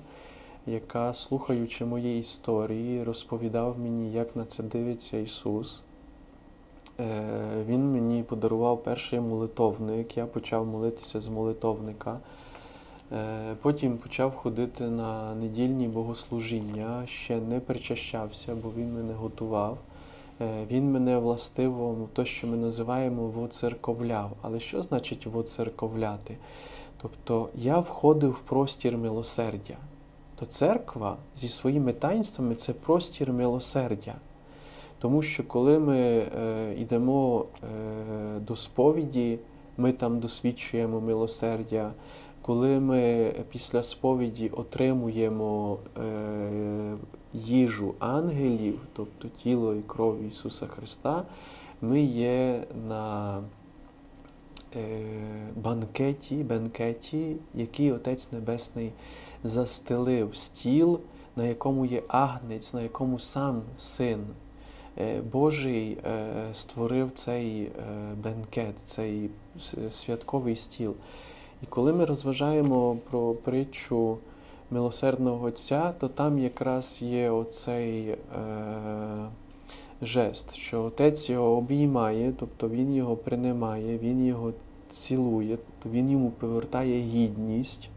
яка, 0.68 1.14
слухаючи 1.14 1.84
мої 1.84 2.20
історії, 2.20 3.04
розповідав 3.04 3.78
мені, 3.78 4.12
як 4.12 4.36
на 4.36 4.44
це 4.44 4.62
дивиться 4.62 5.18
Ісус. 5.18 5.82
Е, 7.00 7.64
Він 7.66 7.92
мені 7.92 8.22
подарував 8.22 8.82
перший 8.82 9.20
молитовник, 9.20 10.16
я 10.16 10.26
почав 10.26 10.66
молитися 10.66 11.20
з 11.20 11.28
молитовника. 11.28 12.18
Е, 13.12 13.54
Потім 13.62 13.98
почав 13.98 14.36
ходити 14.36 14.84
на 14.84 15.34
недільні 15.34 15.88
богослужіння, 15.88 17.02
ще 17.06 17.36
не 17.36 17.60
причащався, 17.60 18.54
бо 18.54 18.70
він 18.76 18.94
мене 18.94 19.12
готував. 19.12 19.78
Е, 20.40 20.66
Він 20.70 20.92
мене 20.92 21.18
властиво, 21.18 22.08
то, 22.12 22.24
що 22.24 22.46
ми 22.46 22.56
називаємо 22.56 23.22
воцерковляв. 23.26 24.30
Але 24.42 24.60
що 24.60 24.82
значить 24.82 25.26
воцерковляти? 25.26 26.36
Тобто 27.02 27.48
я 27.54 27.78
входив 27.78 28.30
в 28.30 28.40
простір 28.40 28.98
милосердя. 28.98 29.76
То 30.38 30.46
церква 30.46 31.16
зі 31.36 31.48
своїми 31.48 31.92
таїнствами 31.92 32.54
це 32.54 32.72
простір 32.72 33.32
милосердя. 33.32 34.14
Тому 34.98 35.22
що 35.22 35.44
коли 35.44 35.78
ми 35.78 35.98
е, 35.98 36.74
йдемо 36.78 37.44
е, 37.62 38.38
до 38.40 38.56
сповіді, 38.56 39.38
ми 39.76 39.92
там 39.92 40.20
досвідчуємо 40.20 41.00
милосердя. 41.00 41.92
Коли 42.42 42.80
ми 42.80 43.32
після 43.50 43.82
сповіді 43.82 44.48
отримуємо 44.48 45.78
е, 45.98 46.96
їжу 47.34 47.94
ангелів, 47.98 48.80
тобто 48.92 49.28
тіло 49.28 49.74
і 49.74 49.82
кров 49.82 50.22
Ісуса 50.22 50.66
Христа, 50.66 51.24
ми 51.82 52.00
є 52.02 52.64
на 52.88 53.38
е, 54.76 54.80
банкеті, 55.56 56.34
бенкеті, 56.34 57.36
який 57.54 57.92
Отець 57.92 58.32
Небесний 58.32 58.92
застелив 59.44 60.36
стіл, 60.36 61.00
на 61.36 61.44
якому 61.44 61.86
є 61.86 62.02
агнець, 62.08 62.74
на 62.74 62.82
якому 62.82 63.18
сам 63.18 63.62
син 63.78 64.26
е, 64.98 65.20
Божий 65.32 65.98
е, 66.06 66.24
створив 66.52 67.10
цей 67.14 67.62
е, 67.62 67.70
бенкет, 68.22 68.74
цей 68.84 69.30
святковий 69.90 70.56
стіл. 70.56 70.94
І 71.62 71.66
коли 71.66 71.92
ми 71.92 72.04
розважаємо 72.04 72.96
про 73.10 73.34
притчу 73.34 74.18
милосердного 74.70 75.46
Отця, 75.46 75.94
то 75.98 76.08
там 76.08 76.38
якраз 76.38 77.02
є 77.02 77.30
оцей 77.30 78.16
жест, 80.02 80.54
що 80.54 80.82
отець 80.82 81.30
його 81.30 81.56
обіймає, 81.56 82.32
тобто 82.38 82.68
він 82.68 82.94
його 82.94 83.16
принимає, 83.16 83.98
він 83.98 84.26
його 84.26 84.52
цілує, 84.90 85.56
тобто 85.56 85.96
він 85.96 86.10
йому 86.10 86.30
повертає 86.30 87.00
гідність. 87.00 87.90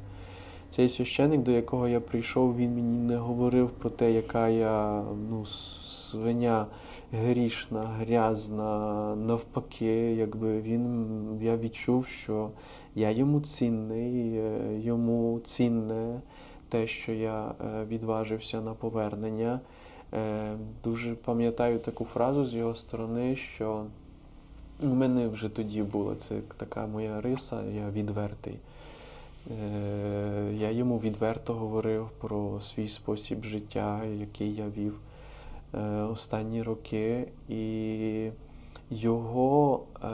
Цей 0.71 0.89
священик, 0.89 1.41
до 1.41 1.51
якого 1.51 1.87
я 1.87 1.99
прийшов, 1.99 2.57
він 2.57 2.75
мені 2.75 2.99
не 2.99 3.17
говорив 3.17 3.69
про 3.69 3.89
те, 3.89 4.11
яка 4.11 4.47
я 4.49 5.03
ну, 5.29 5.45
свиня 5.45 6.67
грішна, 7.11 7.83
грязна. 7.83 9.15
Навпаки, 9.15 10.15
якби 10.15 10.61
він, 10.61 11.07
я 11.41 11.57
відчув, 11.57 12.05
що 12.05 12.49
я 12.95 13.11
йому 13.11 13.41
цінний, 13.41 14.37
е, 14.37 14.79
йому 14.79 15.39
цінне 15.43 16.21
те, 16.69 16.87
що 16.87 17.11
я 17.11 17.45
е, 17.47 17.85
відважився 17.85 18.61
на 18.61 18.73
повернення. 18.73 19.59
Е, 20.13 20.55
Дуже 20.83 21.15
пам'ятаю 21.15 21.79
таку 21.79 22.05
фразу 22.05 22.45
з 22.45 22.53
його 22.53 22.75
сторони, 22.75 23.35
що 23.35 23.85
у 24.83 24.87
мене 24.87 25.27
вже 25.27 25.49
тоді 25.49 25.83
була 25.83 26.15
це 26.15 26.41
така 26.57 26.87
моя 26.87 27.21
риса, 27.21 27.63
я 27.63 27.89
відвертий. 27.89 28.59
Е, 29.49 30.53
Я 30.53 30.71
йому 30.71 30.99
відверто 30.99 31.53
говорив 31.53 32.09
про 32.09 32.61
свій 32.61 32.87
спосіб 32.87 33.43
життя, 33.43 34.03
який 34.19 34.55
я 34.55 34.65
вів 34.77 34.99
е, 35.73 36.01
останні 36.01 36.61
роки, 36.61 37.27
і 37.49 38.29
його, 38.89 39.83
е, 40.03 40.07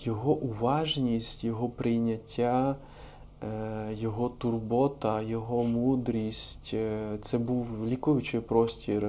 його 0.00 0.32
уважність, 0.32 1.44
його 1.44 1.68
прийняття, 1.68 2.76
його 3.90 4.28
турбота, 4.28 5.22
його 5.22 5.64
мудрість 5.64 6.74
це 7.20 7.38
був 7.38 7.66
лікуючий 7.86 8.40
простір 8.40 9.06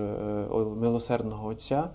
милосердного 0.78 1.48
Отця, 1.48 1.90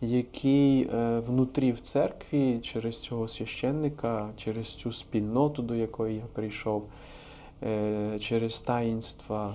який 0.00 0.88
е, 0.94 1.20
внутрі 1.20 1.72
в 1.72 1.80
церкві 1.80 2.58
через 2.62 2.98
цього 2.98 3.28
священника, 3.28 4.28
через 4.36 4.74
цю 4.74 4.92
спільноту, 4.92 5.62
до 5.62 5.74
якої 5.74 6.16
я 6.16 6.24
прийшов, 6.32 6.84
е, 7.62 8.18
через 8.18 8.62
таїнства, 8.62 9.54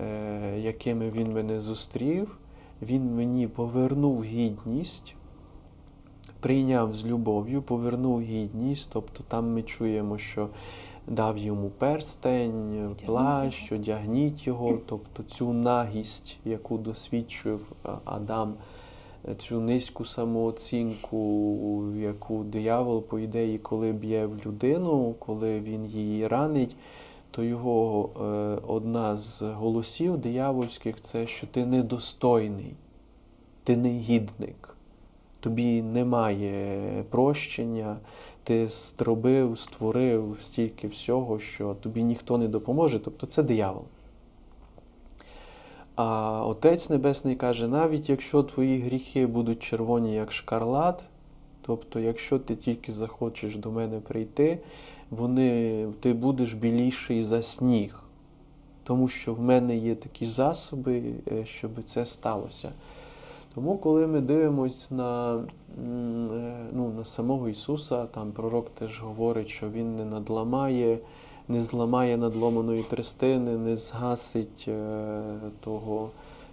е, 0.00 0.58
якими 0.58 1.10
він 1.10 1.32
мене 1.32 1.60
зустрів, 1.60 2.38
він 2.82 3.14
мені 3.14 3.48
повернув 3.48 4.24
гідність, 4.24 5.14
прийняв 6.40 6.94
з 6.94 7.06
любов'ю, 7.06 7.62
повернув 7.62 8.20
гідність. 8.20 8.90
Тобто 8.92 9.24
там 9.28 9.52
ми 9.52 9.62
чуємо, 9.62 10.18
що 10.18 10.48
дав 11.06 11.38
йому 11.38 11.68
перстень, 11.68 12.96
плащ, 13.06 13.72
одягніть 13.72 14.46
його, 14.46 14.78
тобто 14.86 15.22
цю 15.22 15.52
нагість, 15.52 16.38
яку 16.44 16.78
досвідчив 16.78 17.72
Адам, 18.04 18.54
цю 19.36 19.60
низьку 19.60 20.04
самооцінку, 20.04 21.82
яку 21.96 22.44
диявол, 22.44 23.02
по 23.02 23.18
ідеї, 23.18 23.58
коли 23.58 23.92
б'є 23.92 24.26
в 24.26 24.46
людину, 24.46 25.14
коли 25.18 25.60
він 25.60 25.86
її 25.86 26.28
ранить, 26.28 26.76
то 27.30 27.42
його 27.42 28.10
е, 28.16 28.22
одна 28.66 29.16
з 29.16 29.42
голосів 29.42 30.18
диявольських 30.18 31.00
це, 31.00 31.26
що 31.26 31.46
ти 31.46 31.66
недостойний, 31.66 32.74
ти 33.64 33.76
негідник, 33.76 34.76
тобі 35.40 35.82
немає 35.82 37.04
прощення, 37.10 37.96
ти 38.44 38.68
зробив, 38.68 39.58
створив 39.58 40.36
стільки 40.40 40.88
всього, 40.88 41.38
що 41.38 41.74
тобі 41.74 42.02
ніхто 42.02 42.38
не 42.38 42.48
допоможе, 42.48 43.00
тобто 43.00 43.26
це 43.26 43.42
диявол. 43.42 43.84
А 45.96 46.42
Отець 46.46 46.90
Небесний 46.90 47.36
каже, 47.36 47.68
навіть 47.68 48.08
якщо 48.08 48.42
твої 48.42 48.80
гріхи 48.80 49.26
будуть 49.26 49.62
червоні, 49.62 50.14
як 50.14 50.32
шкарлат, 50.32 51.04
тобто, 51.62 52.00
якщо 52.00 52.38
ти 52.38 52.56
тільки 52.56 52.92
захочеш 52.92 53.56
до 53.56 53.70
мене 53.70 54.00
прийти, 54.00 54.58
вони, 55.10 55.86
ти 56.00 56.12
будеш 56.12 56.54
біліший 56.54 57.22
за 57.22 57.42
сніг, 57.42 58.02
тому 58.84 59.08
що 59.08 59.34
в 59.34 59.40
мене 59.40 59.76
є 59.76 59.94
такі 59.94 60.26
засоби, 60.26 61.02
е, 61.32 61.46
щоб 61.46 61.70
це 61.84 62.06
сталося. 62.06 62.72
Тому, 63.54 63.78
коли 63.78 64.06
ми 64.06 64.20
дивимося 64.20 64.94
на, 64.94 65.34
е, 65.34 65.42
ну, 66.72 66.92
на 66.96 67.04
самого 67.04 67.48
Ісуса, 67.48 68.06
там 68.06 68.32
пророк 68.32 68.70
теж 68.70 69.00
говорить, 69.00 69.48
що 69.48 69.68
Він 69.70 69.96
не 69.96 70.04
надламає, 70.04 70.98
не 71.48 71.60
зламає 71.60 72.16
надломаної 72.16 72.82
трестини, 72.82 73.50
не 73.50 73.76
згасить 73.76 74.64
е, 74.68 75.22
того 75.60 76.10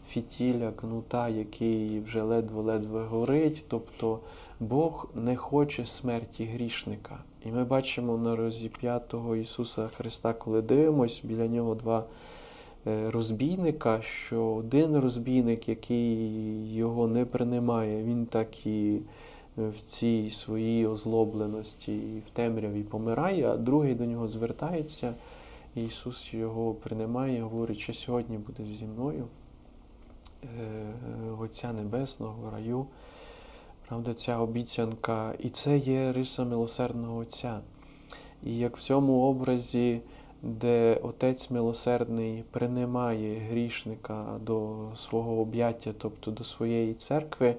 фітіля, 0.07 0.71
кнута, 0.71 1.29
який 1.29 1.99
вже 1.99 2.21
ледве-ледве 2.21 3.03
горить. 3.05 3.65
Тобто 3.67 4.19
Бог 4.59 5.07
не 5.15 5.35
хоче 5.35 5.85
смерті 5.85 6.45
грішника. 6.45 7.17
І 7.45 7.51
ми 7.51 7.63
бачимо 7.63 8.17
на 8.17 8.35
розіп'ятого 8.35 9.35
Ісуса 9.35 9.89
Христа, 9.97 10.33
коли 10.33 10.61
дивимось, 10.61 11.21
біля 11.23 11.47
нього 11.47 11.75
два 11.75 12.03
е, 12.87 13.11
розбійника, 13.11 14.01
що 14.01 14.45
один 14.45 14.97
розбійник, 14.97 15.69
який 15.69 16.75
його 16.75 17.07
не 17.07 17.25
принимає, 17.25 18.03
він 18.03 18.25
так 18.25 18.65
і 18.65 18.99
в 19.57 19.81
цій 19.81 20.29
своїй 20.29 20.87
озлобленості 20.87 21.93
і 21.93 22.19
в 22.27 22.29
темряві 22.33 22.83
помирає, 22.83 23.47
а 23.47 23.57
другий 23.57 23.95
до 23.95 24.05
нього 24.05 24.27
звертається, 24.27 25.13
і 25.75 25.85
Ісус 25.85 26.33
його 26.33 26.73
принимає 26.73 27.37
і 27.37 27.41
говорить, 27.41 27.77
що 27.77 27.93
сьогодні 27.93 28.37
будеш 28.37 28.75
зі 28.75 28.85
мною, 28.85 29.27
е, 30.43 30.47
Отця 31.39 31.73
Небесного 31.73 32.51
раю. 32.51 32.85
Правда, 33.87 34.13
ця 34.13 34.37
обіцянка, 34.37 35.33
і 35.39 35.49
це 35.49 35.77
є 35.77 36.11
риса 36.11 36.43
милосердного 36.43 37.17
Отця. 37.17 37.59
І 38.43 38.57
як 38.57 38.77
в 38.77 38.81
цьому 38.81 39.21
образі, 39.21 40.01
де 40.41 40.99
Отець 41.03 41.49
милосердний 41.49 42.43
принимає 42.51 43.39
грішника 43.39 44.39
до 44.41 44.87
свого 44.95 45.41
об'яття, 45.41 45.93
тобто 45.97 46.31
до 46.31 46.43
своєї 46.43 46.93
церкви, 46.93 47.47
е, 47.47 47.55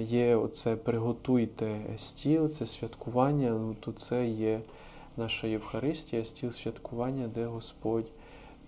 є 0.00 0.36
оце 0.36 0.76
приготуйте 0.76 1.80
стіл, 1.96 2.48
це 2.48 2.66
святкування, 2.66 3.50
ну 3.50 3.76
то 3.80 3.92
це 3.92 4.26
є 4.26 4.60
наша 5.16 5.46
Євхаристія, 5.46 6.24
стіл 6.24 6.50
святкування, 6.50 7.28
де 7.28 7.46
Господь 7.46 8.06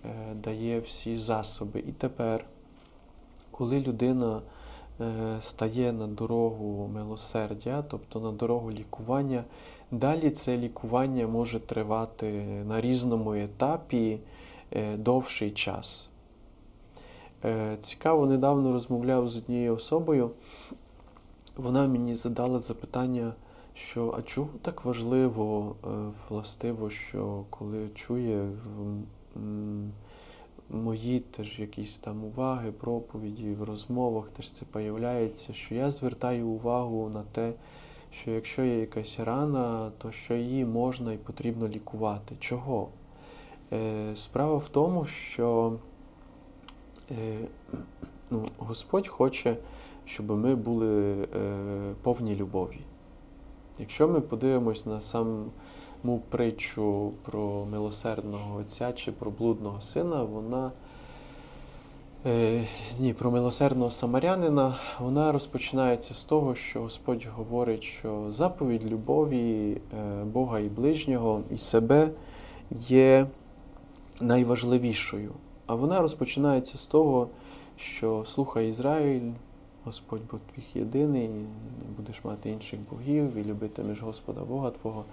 е, 0.05 0.33
дає 0.33 0.79
всі 0.79 1.17
засоби. 1.17 1.79
І 1.79 1.91
тепер, 1.91 2.45
коли 3.51 3.79
людина 3.79 4.41
е, 5.01 5.35
стає 5.39 5.93
на 5.93 6.07
дорогу 6.07 6.89
милосердя, 6.93 7.81
тобто 7.81 8.19
на 8.19 8.31
дорогу 8.31 8.71
лікування, 8.71 9.43
далі 9.91 10.29
це 10.29 10.57
лікування 10.57 11.27
може 11.27 11.59
тривати 11.59 12.31
на 12.67 12.81
різному 12.81 13.33
етапі 13.33 14.19
е, 14.71 14.97
довший 14.97 15.51
час. 15.51 16.09
Е, 17.45 17.77
Цікаво, 17.81 18.25
недавно 18.25 18.73
розмовляв 18.73 19.27
з 19.27 19.37
однією 19.37 19.75
особою. 19.75 20.31
Вона 21.57 21.87
мені 21.87 22.15
задала 22.15 22.59
запитання, 22.59 23.33
що 23.73 24.15
а 24.17 24.21
чому 24.21 24.49
так 24.61 24.85
важливо, 24.85 25.75
е, 25.83 25.87
властиво, 26.29 26.89
що 26.89 27.45
коли 27.49 27.89
чує 27.89 28.49
мої 30.69 31.19
теж 31.19 31.59
якісь 31.59 31.97
там 31.97 32.23
уваги, 32.23 32.71
проповіді, 32.71 33.53
в 33.53 33.63
розмовах 33.63 34.29
теж 34.31 34.51
це 34.51 34.65
появляється, 34.65 35.53
що 35.53 35.75
я 35.75 35.91
звертаю 35.91 36.47
увагу 36.47 37.11
на 37.13 37.23
те, 37.23 37.53
що 38.11 38.31
якщо 38.31 38.63
є 38.63 38.79
якась 38.79 39.19
рана, 39.19 39.91
то 39.97 40.11
що 40.11 40.33
її 40.33 40.65
можна 40.65 41.13
і 41.13 41.17
потрібно 41.17 41.67
лікувати. 41.67 42.35
Чого? 42.39 42.89
Е, 43.73 44.11
Справа 44.15 44.57
в 44.57 44.67
тому, 44.67 45.05
що 45.05 45.73
е, 47.11 47.47
ну, 48.29 48.49
Господь 48.57 49.07
хоче, 49.07 49.57
щоб 50.05 50.31
ми 50.31 50.55
були 50.55 51.13
е, 51.13 51.27
повні 52.01 52.35
любові. 52.35 52.79
Якщо 53.79 54.07
ми 54.07 54.21
подивимось 54.21 54.85
на 54.85 55.01
саму 55.01 55.51
притчу 56.29 57.11
про 57.21 57.65
милосердного 57.65 58.59
отця 58.59 58.91
чи 58.91 59.11
про 59.11 59.31
блудного 59.31 59.81
сина, 59.81 60.23
вона 60.23 60.71
е, 62.25 62.63
ні, 62.99 63.13
про 63.13 63.31
милосердного 63.31 63.91
самарянина, 63.91 64.75
вона 64.99 65.31
розпочинається 65.31 66.13
з 66.13 66.25
того, 66.25 66.55
що 66.55 66.81
Господь 66.81 67.27
говорить, 67.35 67.83
що 67.83 68.25
заповідь 68.29 68.91
любові 68.91 69.77
е, 69.93 70.23
Бога 70.23 70.59
і 70.59 70.69
ближнього 70.69 71.41
і 71.51 71.57
себе 71.57 72.09
є 72.71 73.27
найважливішою. 74.21 75.31
А 75.67 75.75
вона 75.75 76.01
розпочинається 76.01 76.77
з 76.77 76.87
того, 76.87 77.29
що 77.77 78.23
слухай 78.25 78.67
Ізраїль, 78.67 79.31
Господь 79.85 80.21
Бог 80.31 80.39
твій 80.53 80.79
єдиний, 80.79 81.27
не 81.27 81.95
будеш 81.97 82.23
мати 82.23 82.49
інших 82.49 82.79
богів 82.91 83.37
і 83.37 83.43
любитимеш 83.43 84.01
Господа 84.01 84.41
Бога 84.41 84.71
Твого 84.71 85.05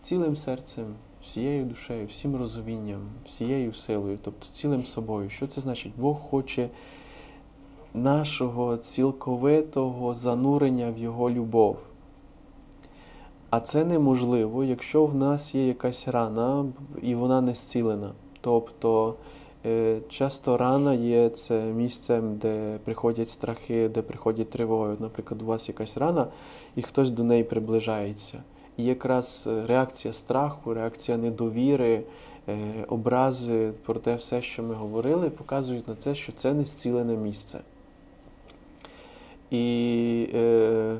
цілим 0.00 0.36
серцем, 0.36 0.84
всією 1.22 1.64
душею, 1.64 2.06
всім 2.06 2.36
розумінням, 2.36 3.00
всією 3.26 3.74
силою, 3.74 4.18
тобто 4.22 4.46
цілим 4.46 4.84
собою. 4.84 5.30
Що 5.30 5.46
це 5.46 5.60
значить? 5.60 5.92
Бог 5.96 6.20
хоче 6.20 6.68
нашого 7.94 8.76
цілковитого 8.76 10.14
занурення 10.14 10.90
в 10.90 10.98
Його 10.98 11.30
любов. 11.30 11.78
А 13.50 13.60
це 13.60 13.84
неможливо, 13.84 14.64
якщо 14.64 15.06
в 15.06 15.14
нас 15.14 15.54
є 15.54 15.66
якась 15.66 16.08
рана 16.08 16.66
і 17.02 17.14
вона 17.14 17.40
не 17.40 17.54
зцілена. 17.54 18.12
Тобто 18.40 19.14
часто 20.08 20.56
рана 20.56 20.94
є 20.94 21.28
це 21.28 21.60
місцем, 21.60 22.36
де 22.36 22.78
приходять 22.84 23.28
страхи, 23.28 23.88
де 23.88 24.02
приходять 24.02 24.50
тривоги. 24.50 24.96
Наприклад, 24.98 25.42
у 25.42 25.46
вас 25.46 25.68
якась 25.68 25.96
рана, 25.96 26.26
і 26.76 26.82
хтось 26.82 27.10
до 27.10 27.24
неї 27.24 27.44
приближається. 27.44 28.42
І 28.78 28.84
якраз 28.84 29.48
е, 29.50 29.66
реакція 29.66 30.14
страху, 30.14 30.74
реакція 30.74 31.18
недовіри, 31.18 32.02
е, 32.48 32.84
образи 32.88 33.72
про 33.86 33.94
те 33.94 34.14
все, 34.14 34.42
що 34.42 34.62
ми 34.62 34.74
говорили, 34.74 35.30
показують 35.30 35.88
на 35.88 35.94
це, 35.94 36.14
що 36.14 36.32
це 36.32 36.54
не 36.54 36.64
зцілене 36.64 37.16
місце. 37.16 37.60
І 39.50 40.28
е, 40.34 40.96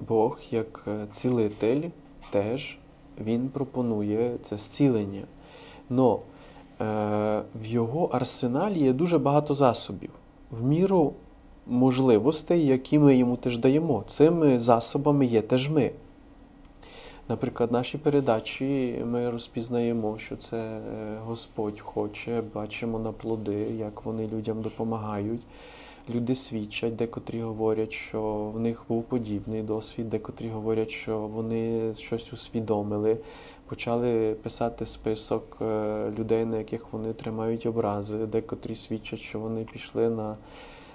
Бог, 0.00 0.38
як 0.50 0.84
е, 0.88 1.06
цілитель, 1.10 1.82
теж 2.30 2.78
Він 3.20 3.48
пропонує 3.48 4.36
це 4.42 4.56
зцілення. 4.56 5.22
Но 5.90 6.14
е, 6.14 6.18
в 6.80 7.66
його 7.66 8.04
арсеналі 8.12 8.78
є 8.78 8.92
дуже 8.92 9.18
багато 9.18 9.54
засобів, 9.54 10.10
в 10.50 10.64
міру 10.64 11.12
можливостей, 11.66 12.66
які 12.66 12.98
ми 12.98 13.16
йому 13.16 13.36
теж 13.36 13.58
даємо. 13.58 14.04
Цими 14.06 14.58
засобами 14.58 15.26
є 15.26 15.42
теж 15.42 15.70
ми. 15.70 15.90
Наприклад, 17.28 17.72
наші 17.72 17.98
передачі 17.98 19.02
ми 19.06 19.30
розпізнаємо, 19.30 20.18
що 20.18 20.36
це 20.36 20.56
е, 20.56 20.80
Господь 21.26 21.80
хоче, 21.80 22.42
бачимо 22.54 22.98
на 22.98 23.12
плоди, 23.12 23.66
як 23.78 24.04
вони 24.04 24.28
людям 24.28 24.62
допомагають. 24.62 25.40
люди 26.14 26.34
свідчать, 26.34 26.96
декотрі 26.96 27.40
говорять, 27.42 27.92
що 27.92 28.50
в 28.54 28.60
них 28.60 28.84
був 28.88 29.02
подібний 29.02 29.62
досвід, 29.62 30.10
декотрі 30.10 30.48
говорять, 30.48 30.90
що 30.90 31.18
вони 31.18 31.94
щось 31.94 32.32
усвідомили, 32.32 33.16
почали 33.68 34.34
писати 34.42 34.86
список 34.86 35.56
е, 35.60 36.10
людей, 36.18 36.44
на 36.44 36.58
яких 36.58 36.92
вони 36.92 37.12
тримають 37.12 37.66
образи, 37.66 38.26
декотрі 38.26 38.74
свідчать, 38.74 39.18
що 39.18 39.38
вони 39.38 39.66
пішли 39.72 40.10
на 40.10 40.36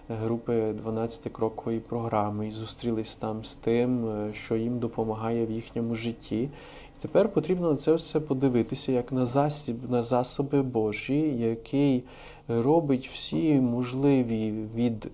групи 0.09 0.73
12-крокової 0.85 1.79
програми 1.79 2.47
і 2.47 2.51
зустрілись 2.51 3.15
там 3.15 3.43
з 3.43 3.55
тим, 3.55 4.09
е, 4.09 4.33
що 4.33 4.55
їм 4.55 4.79
допомагає 4.79 5.45
в 5.45 5.51
їхньому 5.51 5.95
житті. 5.95 6.41
І 6.41 7.01
тепер 7.01 7.33
потрібно 7.33 7.71
на 7.71 7.77
це 7.77 7.93
все 7.93 8.19
подивитися 8.19 8.91
як 8.91 9.11
на 9.11 9.25
засіб, 9.25 9.89
на 9.89 10.03
засоби 10.03 10.61
Божі, 10.61 11.37
який 11.37 12.03
робить 12.47 13.07
всі 13.07 13.53
можливі 13.61 14.51
від 14.75 15.11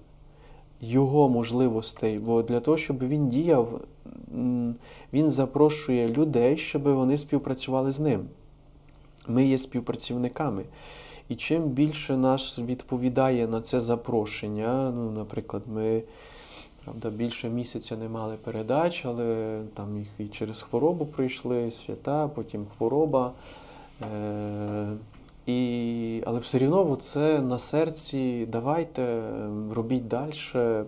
його 0.82 1.30
можливостей. 1.30 2.20
Бо 2.20 2.42
для 2.42 2.60
того, 2.60 2.78
щоб 2.78 3.08
він 3.08 3.28
діяв, 3.28 3.82
він 5.14 5.30
запрошує 5.30 6.10
людей, 6.10 6.58
щоб 6.58 6.84
вони 6.84 7.18
співпрацювали 7.18 7.92
з 7.92 8.00
ним. 8.00 8.26
Ми 9.28 9.46
є 9.46 9.58
співпрацівниками. 9.58 10.64
І 11.30 11.36
чим 11.36 11.64
більше 11.64 12.18
нас 12.18 12.60
відповідає 12.60 13.48
на 13.48 13.62
це 13.62 13.82
запрошення, 13.82 14.92
ну, 14.96 15.12
наприклад, 15.12 15.64
ми 15.68 16.04
правда, 16.84 17.10
більше 17.10 17.50
місяця 17.50 17.98
не 17.98 18.10
мали 18.10 18.36
передач, 18.44 19.06
але 19.06 19.62
там 19.74 19.98
їх 19.98 20.08
і 20.18 20.28
через 20.28 20.62
хворобу 20.62 21.06
прийшли, 21.06 21.72
свята, 21.72 22.28
потім 22.28 22.66
хвороба. 22.78 23.32
Е- 24.02 24.98
і, 25.46 26.24
але 26.26 26.40
все 26.40 26.58
рівно 26.58 26.96
це 26.96 27.42
на 27.42 27.60
серці 27.60 28.48
давайте, 28.52 29.24
робіть 29.72 30.08
далі, 30.08 30.34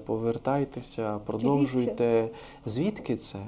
повертайтеся, 0.06 1.20
продовжуйте. 1.26 2.30
Звідки 2.66 3.16
це? 3.16 3.40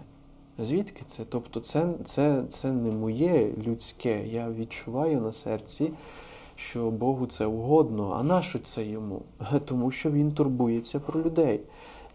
Звідки 0.59 1.03
це? 1.07 1.23
Тобто 1.29 1.59
це, 1.59 1.87
це, 2.03 2.43
це 2.49 2.71
не 2.71 2.91
моє 2.91 3.53
людське. 3.67 4.27
Я 4.27 4.49
відчуваю 4.49 5.21
на 5.21 5.31
серці, 5.31 5.91
що 6.55 6.91
Богу 6.91 7.27
це 7.27 7.45
угодно. 7.45 8.15
А 8.19 8.23
нащо 8.23 8.59
це 8.59 8.85
йому? 8.85 9.21
Тому 9.65 9.91
що 9.91 10.11
він 10.11 10.31
турбується 10.31 10.99
про 10.99 11.21
людей. 11.21 11.59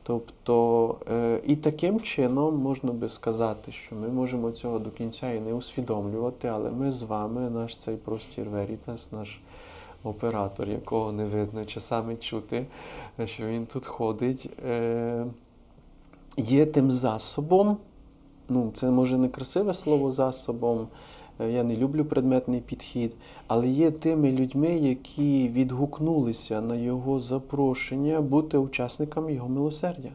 Тобто, 0.06 0.96
е, 1.10 1.40
і 1.46 1.56
таким 1.56 2.00
чином 2.00 2.56
можна 2.56 2.92
би 2.92 3.08
сказати, 3.08 3.72
що 3.72 3.96
ми 3.96 4.08
можемо 4.08 4.50
цього 4.50 4.78
до 4.78 4.90
кінця 4.90 5.32
і 5.32 5.40
не 5.40 5.52
усвідомлювати, 5.52 6.48
але 6.48 6.70
ми 6.70 6.92
з 6.92 7.02
вами, 7.02 7.50
наш 7.50 7.76
цей 7.76 7.96
простір 7.96 8.48
Верітас, 8.48 9.12
наш 9.12 9.40
оператор, 10.02 10.68
якого 10.68 11.12
не 11.12 11.24
видно, 11.24 11.64
часами 11.64 12.16
чути, 12.16 12.66
що 13.24 13.46
він 13.46 13.66
тут 13.66 13.86
ходить, 13.86 14.50
е, 14.66 15.26
є 16.36 16.66
тим 16.66 16.92
засобом. 16.92 17.76
Ну, 18.48 18.72
це 18.74 18.90
може 18.90 19.18
не 19.18 19.28
красиве 19.28 19.74
слово 19.74 20.12
засобом. 20.12 20.88
Е, 21.40 21.50
Я 21.50 21.62
не 21.62 21.76
люблю 21.76 22.04
предметний 22.04 22.60
підхід, 22.60 23.12
але 23.46 23.68
є 23.68 23.90
тими 23.90 24.32
людьми, 24.32 24.78
які 24.78 25.48
відгукнулися 25.48 26.60
на 26.60 26.76
його 26.76 27.20
запрошення 27.20 28.20
бути 28.20 28.58
учасниками 28.58 29.34
його 29.34 29.48
милосердя. 29.48 30.08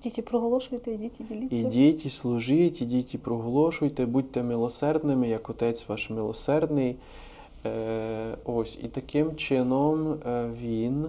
Ідіть 0.00 0.18
і 0.18 0.22
проголошуйте, 0.22 0.92
ідіть 0.92 1.20
і 1.20 1.24
діліться. 1.24 1.56
Ідіть 1.56 2.06
і 2.06 2.10
служіть, 2.10 2.82
ідіть 2.82 3.14
і 3.14 3.18
проголошуйте, 3.18 4.06
будьте 4.06 4.42
милосердними, 4.42 5.28
як 5.28 5.50
Отець 5.50 5.88
ваш 5.88 6.10
милосердний. 6.10 6.96
Е, 7.66 8.36
ось, 8.44 8.78
і 8.82 8.88
таким 8.88 9.36
чином 9.36 10.12
е, 10.12 10.50
він 10.62 11.06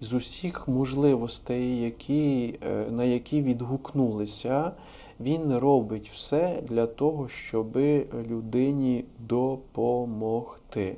з 0.00 0.12
усіх 0.12 0.68
можливостей, 0.68 1.80
які, 1.80 2.58
на 2.90 3.04
які 3.04 3.42
відгукнулися, 3.42 4.72
він 5.20 5.58
робить 5.58 6.10
все 6.10 6.62
для 6.62 6.86
того, 6.86 7.28
щоб 7.28 7.76
людині 8.12 9.04
допомогти. 9.18 10.96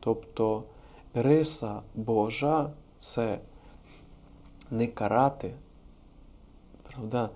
Тобто 0.00 0.64
риса 1.14 1.82
Божа 1.94 2.70
це 2.98 3.38
не 4.70 4.86
карати, 4.86 5.54
правда, 6.82 7.30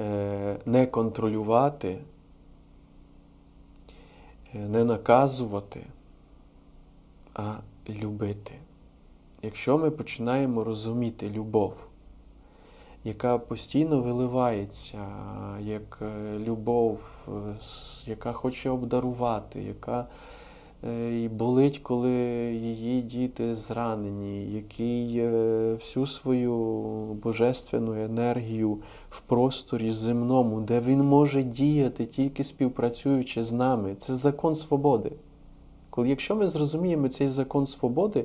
е, 0.00 0.58
не 0.66 0.86
контролювати, 0.86 1.98
е, 4.54 4.58
не 4.58 4.84
наказувати, 4.84 5.86
а 7.34 7.56
любити. 7.88 8.54
Якщо 9.42 9.78
ми 9.78 9.90
починаємо 9.90 10.64
розуміти 10.64 11.30
любов, 11.30 11.86
яка 13.04 13.38
постійно 13.38 14.00
виливається, 14.00 14.98
як 15.60 15.98
е, 16.02 16.38
любов, 16.38 17.00
е, 17.28 17.32
яка 18.06 18.32
хоче 18.32 18.70
обдарувати, 18.70 19.62
яка 19.62 20.06
е, 20.84 21.20
і 21.20 21.28
болить, 21.28 21.78
коли 21.78 22.12
її 22.52 23.02
діти 23.02 23.54
зранені, 23.54 24.52
який 24.52 25.28
всю 25.74 26.06
свою 26.06 26.54
божественну 27.22 28.04
енергію 28.04 28.78
в 29.10 29.20
просторі 29.20 29.90
земному, 29.90 30.60
де 30.60 30.80
він 30.80 31.04
може 31.04 31.42
діяти 31.42 32.06
тільки 32.06 32.44
співпрацюючи 32.44 33.42
з 33.42 33.52
нами. 33.52 33.94
Це 33.94 34.14
закон 34.14 34.54
свободи. 34.54 35.12
Коли 35.90 36.08
якщо 36.08 36.36
ми 36.36 36.46
зрозуміємо 36.46 37.08
цей 37.08 37.28
закон 37.28 37.66
свободи, 37.66 38.24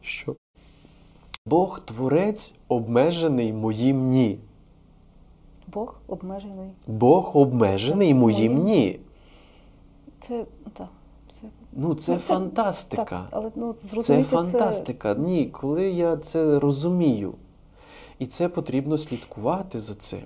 що 0.00 0.36
Бог 1.48 1.80
творець 1.80 2.54
обмежений 2.68 3.52
моїм 3.52 4.08
ні. 4.08 4.38
Бог 5.66 5.94
обмежений. 6.08 6.70
Бог 6.86 7.36
обмежений 7.36 8.14
моїм 8.14 8.52
Моїм. 8.52 8.64
ні. 8.64 9.00
Це 10.20 10.44
так. 10.72 10.88
Це, 11.40 11.46
Ну, 11.72 11.94
це 11.94 12.12
Ну, 12.12 12.18
це- 12.18 12.24
фантастика. 12.24 13.04
Так, 13.04 13.28
але 13.30 13.50
ну, 13.56 13.74
Це 13.82 13.88
зрозуміти 13.88 14.28
фантастика. 14.28 15.14
Ні, 15.14 15.46
коли 15.46 15.88
я 15.90 16.16
це 16.16 16.58
розумію, 16.58 17.34
і 18.18 18.26
це 18.26 18.48
потрібно 18.48 18.98
слідкувати 18.98 19.80
за 19.80 19.94
цим. 19.94 20.20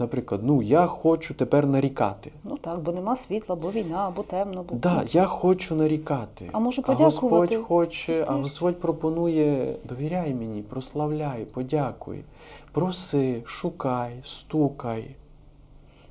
Наприклад, 0.00 0.40
ну 0.44 0.62
я 0.62 0.86
хочу 0.86 1.34
тепер 1.34 1.66
нарікати. 1.66 2.32
Ну 2.44 2.58
так, 2.58 2.80
бо 2.80 2.92
нема 2.92 3.16
світла, 3.16 3.56
бо 3.56 3.70
війна, 3.70 4.12
бо 4.16 4.22
темно, 4.22 4.64
бо 4.68 4.74
Да, 4.74 5.04
я 5.08 5.26
хочу 5.26 5.74
нарікати. 5.74 6.50
А 6.52 6.58
можу 6.58 6.82
А 6.86 6.92
Господь 6.94 7.54
хоче, 7.54 8.24
а 8.28 8.32
Господь 8.32 8.80
пропонує 8.80 9.76
довіряй 9.84 10.34
мені, 10.34 10.62
прославляй, 10.62 11.44
подякуй, 11.44 12.24
проси, 12.72 13.42
шукай, 13.44 14.12
стукай. 14.22 15.16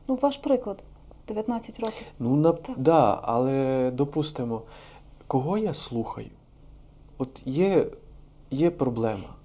ну 0.08 0.20
ваш 0.22 0.38
приклад. 0.38 0.78
19 1.28 1.80
років. 1.80 2.08
Ну, 2.20 2.36
на, 2.36 2.52
Так. 2.52 2.76
да, 2.80 3.20
але 3.24 3.92
допустимо, 3.92 4.62
кого 5.28 5.58
я 5.58 5.74
слухаю? 5.74 6.30
От 7.18 7.42
є, 7.46 7.86
є 8.52 8.72
проблема. 8.72 9.39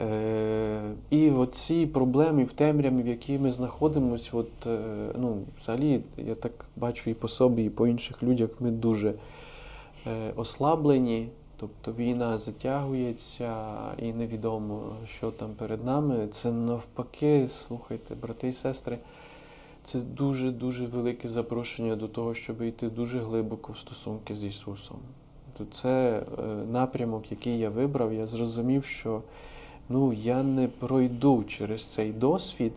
Е, 0.00 0.94
і 1.10 1.30
в 1.30 1.46
цій 1.46 1.86
проблемі, 1.86 2.44
в 2.44 2.52
темряві, 2.52 3.02
в 3.02 3.06
якій 3.06 3.38
ми 3.38 3.52
знаходимося, 3.52 4.30
от, 4.32 4.66
е, 4.66 4.78
ну, 5.18 5.38
взагалі, 5.60 6.00
я 6.18 6.34
так 6.34 6.52
бачу 6.76 7.10
і 7.10 7.14
по 7.14 7.28
собі, 7.28 7.64
і 7.64 7.70
по 7.70 7.86
інших 7.86 8.22
людях, 8.22 8.50
ми 8.60 8.70
дуже 8.70 9.14
е, 10.06 10.32
ослаблені. 10.36 11.28
Тобто 11.58 11.92
війна 11.92 12.38
затягується 12.38 13.54
і 13.98 14.12
невідомо, 14.12 14.82
що 15.06 15.30
там 15.30 15.50
перед 15.54 15.84
нами. 15.84 16.28
Це 16.32 16.52
навпаки, 16.52 17.48
слухайте, 17.48 18.14
брати 18.14 18.48
і 18.48 18.52
сестри, 18.52 18.98
це 19.84 20.00
дуже-дуже 20.00 20.86
велике 20.86 21.28
запрошення 21.28 21.96
до 21.96 22.08
того, 22.08 22.34
щоб 22.34 22.62
йти 22.62 22.88
дуже 22.88 23.20
глибоко 23.20 23.72
в 23.72 23.78
стосунки 23.78 24.34
з 24.34 24.44
Ісусом. 24.44 24.96
Це 25.70 26.22
напрямок, 26.70 27.30
який 27.30 27.58
я 27.58 27.70
вибрав. 27.70 28.12
Я 28.12 28.26
зрозумів, 28.26 28.84
що 28.84 29.22
ну, 29.88 30.12
я 30.12 30.42
не 30.42 30.68
пройду 30.68 31.44
через 31.44 31.84
цей 31.84 32.12
досвід, 32.12 32.72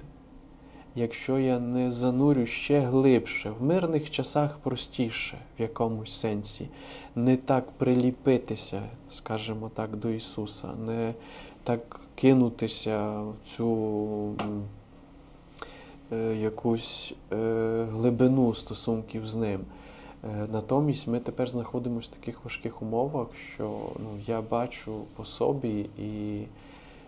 якщо 0.96 1.40
я 1.40 1.60
не 1.60 1.92
занурю 1.92 2.46
ще 2.46 2.80
глибше. 2.80 3.52
В 3.60 3.64
мирних 3.64 4.10
часах 4.10 4.58
простіше 4.58 5.38
в 5.58 5.62
якомусь 5.62 6.12
сенсі. 6.12 6.68
Не 7.16 7.38
так 7.38 7.72
приліпитися, 7.72 8.82
скажімо 9.10 9.72
так, 9.74 9.96
до 9.96 10.10
Ісуса, 10.10 10.68
не 10.86 11.14
так 11.64 12.00
кинутися 12.16 13.22
в 13.22 13.36
цю. 13.56 14.36
е, 16.12 16.36
якусь 16.36 17.14
е, 17.34 17.88
глибину 17.92 18.54
стосунків 18.54 19.28
з 19.28 19.36
ним. 19.36 19.62
Е, 20.24 20.48
Натомість 20.52 21.08
ми 21.08 21.20
тепер 21.20 21.50
знаходимося 21.50 22.10
в 22.12 22.16
таких 22.16 22.44
важких 22.44 22.82
умовах, 22.82 23.28
що 23.36 23.80
ну, 24.00 24.10
я 24.28 24.42
бачу 24.42 25.02
по 25.16 25.26
собі, 25.26 25.90
і 26.00 26.42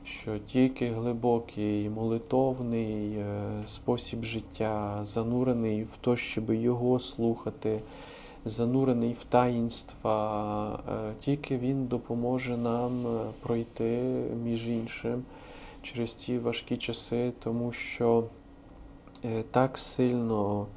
що 0.03 0.37
тільки 0.39 0.91
глибокий 0.91 1.89
молитовний 1.89 3.13
е, 3.13 3.23
спосіб 3.67 4.23
життя, 4.23 4.99
занурений 5.03 5.83
в 5.83 5.97
те, 5.97 6.15
щоб 6.17 6.53
його 6.53 6.99
слухати, 6.99 7.81
занурений 8.45 9.13
в 9.13 9.23
таїнства. 9.23 10.79
Е, 10.89 11.13
Тільки 11.19 11.57
Він 11.57 11.85
допоможе 11.85 12.57
нам 12.57 13.07
е, 13.07 13.19
пройти 13.41 13.99
між 14.43 14.67
іншим 14.67 15.23
через 15.81 16.13
ці 16.13 16.37
важкі 16.39 16.77
часи, 16.77 17.31
тому 17.39 17.71
що 17.71 18.23
так 19.51 19.77
сильно 19.77 20.67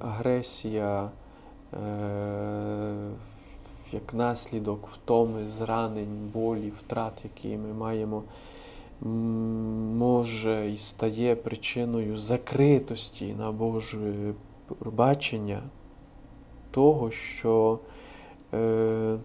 агресія 0.00 1.10
як 3.96 4.14
наслідок 4.14 4.88
втоми, 4.88 5.46
зранень, 5.46 6.30
болі, 6.34 6.72
втрат, 6.76 7.12
які 7.24 7.56
ми 7.56 7.72
маємо, 7.72 8.22
може 9.98 10.70
і 10.70 10.76
стає 10.76 11.36
причиною 11.36 12.16
закритості 12.16 13.34
на 13.38 13.52
Боже 13.52 14.34
бачення 14.80 15.62
того, 16.70 17.10
що 17.10 17.78
е, 18.54 19.18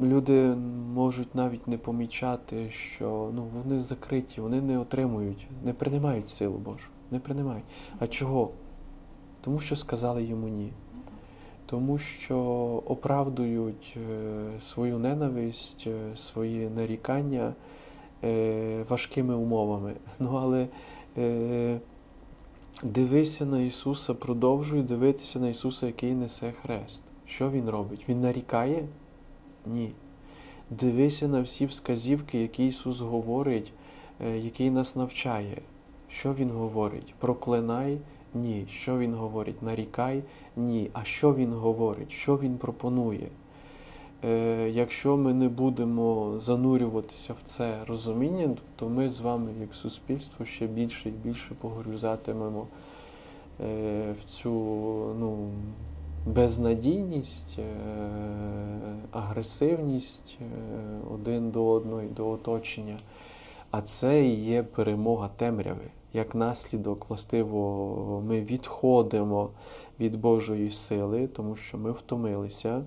люди 0.00 0.54
можуть 0.94 1.34
навіть 1.34 1.68
не 1.68 1.78
помічати, 1.78 2.70
що 2.70 3.30
ну, 3.34 3.46
вони 3.54 3.80
закриті, 3.80 4.34
вони 4.38 4.60
не 4.60 4.78
отримують, 4.78 5.46
не 5.64 5.72
приймають 5.72 6.28
силу 6.28 6.58
Божу, 6.58 6.88
не 7.10 7.18
приймають. 7.18 7.64
А 7.98 8.06
чого? 8.06 8.50
Тому 9.40 9.58
що 9.58 9.76
сказали 9.76 10.24
йому 10.24 10.48
ні. 10.48 10.72
Тому 11.66 11.98
що 11.98 12.38
оправдують 12.86 13.96
е, 13.96 14.60
свою 14.60 14.98
ненависть, 14.98 15.84
е, 15.86 16.16
свої 16.16 16.68
нарікання 16.68 17.54
е, 18.24 18.84
важкими 18.88 19.34
умовами. 19.34 19.92
Ну 20.18 20.38
але 20.42 20.68
дивися 22.84 23.46
на 23.46 23.62
Ісуса, 23.62 24.14
продовжуй 24.14 24.82
дивитися 24.82 25.38
на 25.38 25.48
Ісуса, 25.48 25.86
який 25.86 26.14
несе 26.14 26.52
хрест. 26.62 27.02
Що 27.26 27.50
Він 27.50 27.70
робить? 27.70 28.04
Він 28.08 28.20
нарікає? 28.20 28.88
Ні. 29.66 29.92
Дивися 30.70 31.28
на 31.28 31.40
всі 31.40 31.66
вказівки, 31.66 32.40
які 32.40 32.66
Ісус 32.66 33.00
говорить, 33.00 33.72
який 34.36 34.70
нас 34.70 34.96
навчає. 34.96 35.62
Що 36.08 36.34
Він 36.34 36.50
говорить? 36.50 37.14
Проклинай? 37.18 37.98
Ні. 38.34 38.66
Що 38.68 38.98
Він 38.98 39.14
говорить? 39.14 39.62
Нарікай? 39.62 40.22
Ні. 40.56 40.90
А 40.92 41.04
що 41.04 41.34
Він 41.34 41.52
говорить? 41.52 42.10
Що 42.10 42.36
Він 42.36 42.58
пропонує? 42.58 43.28
Е, 44.24 44.70
якщо 44.70 45.16
ми 45.16 45.32
не 45.32 45.48
будемо 45.48 46.34
занурюватися 46.40 47.32
в 47.32 47.42
це 47.44 47.84
розуміння, 47.86 48.56
то 48.76 48.88
ми 48.88 49.08
з 49.08 49.20
вами, 49.20 49.50
як 49.60 49.74
суспільство, 49.74 50.44
ще 50.44 50.66
більше 50.66 51.08
і 51.08 51.12
більше 51.12 51.54
погрюзатимемо 51.60 52.66
е, 53.60 54.14
в 54.20 54.24
цю 54.24 54.50
ну, 55.18 55.48
безнадійність, 56.26 57.58
е, 57.58 57.64
агресивність 59.12 60.38
е, 60.40 60.44
один 61.14 61.50
до 61.50 61.66
одного 61.66 62.02
і 62.02 62.06
до 62.06 62.30
оточення. 62.30 62.96
А 63.70 63.82
це 63.82 64.24
і 64.24 64.44
є 64.44 64.62
перемога 64.62 65.30
темряви. 65.36 65.90
Як 66.14 66.34
наслідок, 66.34 67.08
властиво, 67.08 68.22
ми 68.26 68.40
відходимо 68.40 69.50
від 70.00 70.20
Божої 70.20 70.70
сили, 70.70 71.26
тому 71.26 71.56
що 71.56 71.78
ми 71.78 71.92
втомилися 71.92 72.82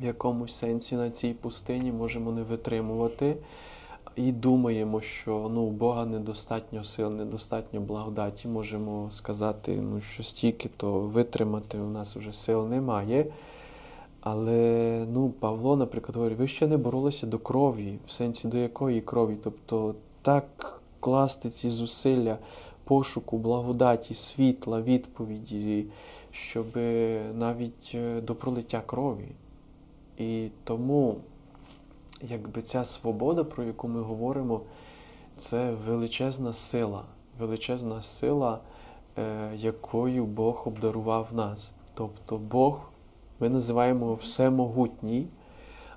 в 0.00 0.04
якомусь 0.04 0.52
сенсі 0.52 0.96
на 0.96 1.10
цій 1.10 1.32
пустині, 1.32 1.92
можемо 1.92 2.32
не 2.32 2.42
витримувати 2.42 3.36
і 4.16 4.32
думаємо, 4.32 5.00
що 5.00 5.50
ну, 5.54 5.60
у 5.60 5.70
Бога 5.70 6.06
недостатньо 6.06 6.84
сил, 6.84 7.14
недостатньо 7.14 7.80
благодаті. 7.80 8.48
Можемо 8.48 9.08
сказати, 9.10 9.80
ну, 9.82 10.00
що 10.00 10.22
стільки 10.22 10.70
то 10.76 10.92
витримати 11.00 11.78
у 11.78 11.88
нас 11.88 12.16
вже 12.16 12.32
сил 12.32 12.68
немає. 12.68 13.26
Але 14.20 15.06
ну, 15.12 15.30
Павло, 15.30 15.76
наприклад, 15.76 16.16
говорить, 16.16 16.38
ви 16.38 16.48
ще 16.48 16.66
не 16.66 16.76
боролися 16.76 17.26
до 17.26 17.38
крові, 17.38 17.98
в 18.06 18.10
сенсі 18.10 18.48
до 18.48 18.58
якої 18.58 19.00
крові? 19.00 19.36
Тобто 19.42 19.94
так 20.22 20.77
класти 21.08 21.50
ці 21.50 21.70
зусилля 21.70 22.38
пошуку, 22.84 23.38
благодаті, 23.38 24.14
світла, 24.14 24.82
відповіді, 24.82 25.86
щоб 26.30 26.66
навіть 27.38 27.92
е, 27.94 28.20
до 28.20 28.34
пролиття 28.34 28.82
крові. 28.86 29.28
І 30.18 30.48
тому, 30.64 31.16
якби 32.22 32.62
ця 32.62 32.84
свобода, 32.84 33.44
про 33.44 33.64
яку 33.64 33.88
ми 33.88 34.02
говоримо, 34.02 34.60
це 35.36 35.72
величезна 35.86 36.52
сила, 36.52 37.04
величезна 37.38 38.02
сила, 38.02 38.60
е, 39.18 39.50
якою 39.56 40.26
Бог 40.26 40.62
обдарував 40.66 41.34
нас. 41.34 41.74
Тобто 41.94 42.38
Бог, 42.38 42.80
ми 43.40 43.48
називаємо 43.48 44.00
його 44.00 44.14
всемогутній, 44.14 45.26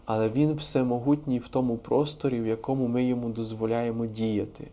але 0.05 0.29
Він 0.29 0.53
всемогутній 0.53 1.39
в 1.39 1.47
тому 1.47 1.77
просторі, 1.77 2.41
в 2.41 2.47
якому 2.47 2.87
ми 2.87 3.03
йому 3.03 3.29
дозволяємо 3.29 4.05
діяти. 4.05 4.67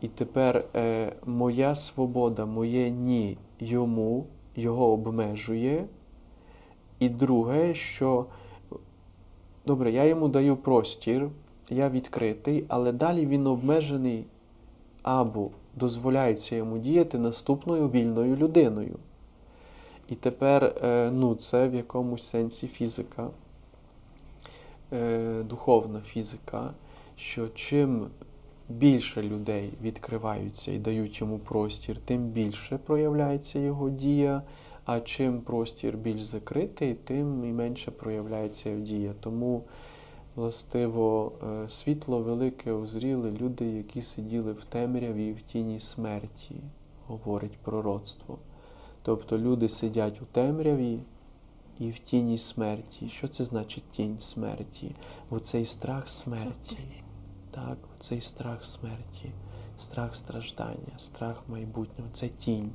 І 0.00 0.08
тепер 0.08 0.64
е, 0.74 1.12
моя 1.26 1.74
свобода, 1.74 2.46
моє 2.46 2.90
ні 2.90 3.38
йому, 3.60 4.26
його 4.56 4.92
обмежує. 4.92 5.86
І 6.98 7.08
друге, 7.08 7.74
що 7.74 8.26
добре, 9.66 9.90
я 9.90 10.04
йому 10.04 10.28
даю 10.28 10.56
простір, 10.56 11.28
я 11.70 11.88
відкритий, 11.88 12.64
але 12.68 12.92
далі 12.92 13.26
він 13.26 13.46
обмежений 13.46 14.24
або 15.02 15.50
дозволяється 15.74 16.56
йому 16.56 16.78
діяти 16.78 17.18
наступною 17.18 17.88
вільною 17.88 18.36
людиною. 18.36 18.98
І 20.08 20.14
тепер 20.14 20.64
е, 20.64 21.10
ну, 21.10 21.34
це 21.34 21.68
в 21.68 21.74
якомусь 21.74 22.22
сенсі 22.22 22.68
фізика, 22.68 23.30
е, 24.92 25.42
духовна 25.42 26.00
фізика, 26.00 26.70
що 27.16 27.48
чим 27.48 28.06
більше 28.68 29.22
людей 29.22 29.72
відкриваються 29.82 30.72
і 30.72 30.78
дають 30.78 31.20
йому 31.20 31.38
простір, 31.38 32.00
тим 32.04 32.26
більше 32.26 32.78
проявляється 32.78 33.58
його 33.58 33.90
дія. 33.90 34.42
А 34.86 35.00
чим 35.00 35.40
простір 35.40 35.96
більш 35.96 36.22
закритий, 36.22 36.94
тим 36.94 37.44
і 37.44 37.52
менше 37.52 37.90
проявляється 37.90 38.76
дія. 38.76 39.14
Тому, 39.20 39.62
властиво, 40.34 41.32
е, 41.42 41.68
світло 41.68 42.22
велике 42.22 42.72
озріли 42.72 43.30
люди, 43.40 43.64
які 43.64 44.02
сиділи 44.02 44.52
в 44.52 44.64
темряві 44.64 45.26
і 45.26 45.32
в 45.32 45.42
тіні 45.42 45.80
смерті, 45.80 46.54
говорить 47.06 47.58
пророцтво. 47.62 48.38
Тобто 49.02 49.38
люди 49.38 49.68
сидять 49.68 50.22
у 50.22 50.24
темряві 50.24 50.98
і 51.78 51.90
в 51.90 51.98
тіні 51.98 52.38
смерті. 52.38 53.08
Що 53.08 53.28
це 53.28 53.44
значить 53.44 53.88
тінь 53.88 54.18
смерті? 54.18 54.94
Оцей 55.30 55.64
страх 55.64 56.08
смерті. 56.08 56.78
Так, 57.56 57.78
цей 57.98 58.20
страх 58.20 58.64
смерті, 58.64 59.30
страх 59.78 60.16
страждання, 60.16 60.92
страх 60.96 61.42
майбутнього 61.48 62.10
це 62.12 62.28
тінь. 62.28 62.70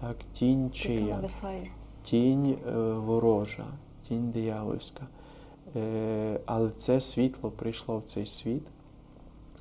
Так, 0.00 0.16
тінь 0.32 0.70
чия, 0.70 1.30
тінь 2.02 2.58
е, 2.68 2.72
ворожа, 2.92 3.66
тінь 4.08 4.30
диявольська. 4.30 5.06
Е, 5.76 6.40
але 6.46 6.70
це 6.70 7.00
світло 7.00 7.50
прийшло 7.50 7.98
в 7.98 8.02
цей 8.02 8.26
світ 8.26 8.62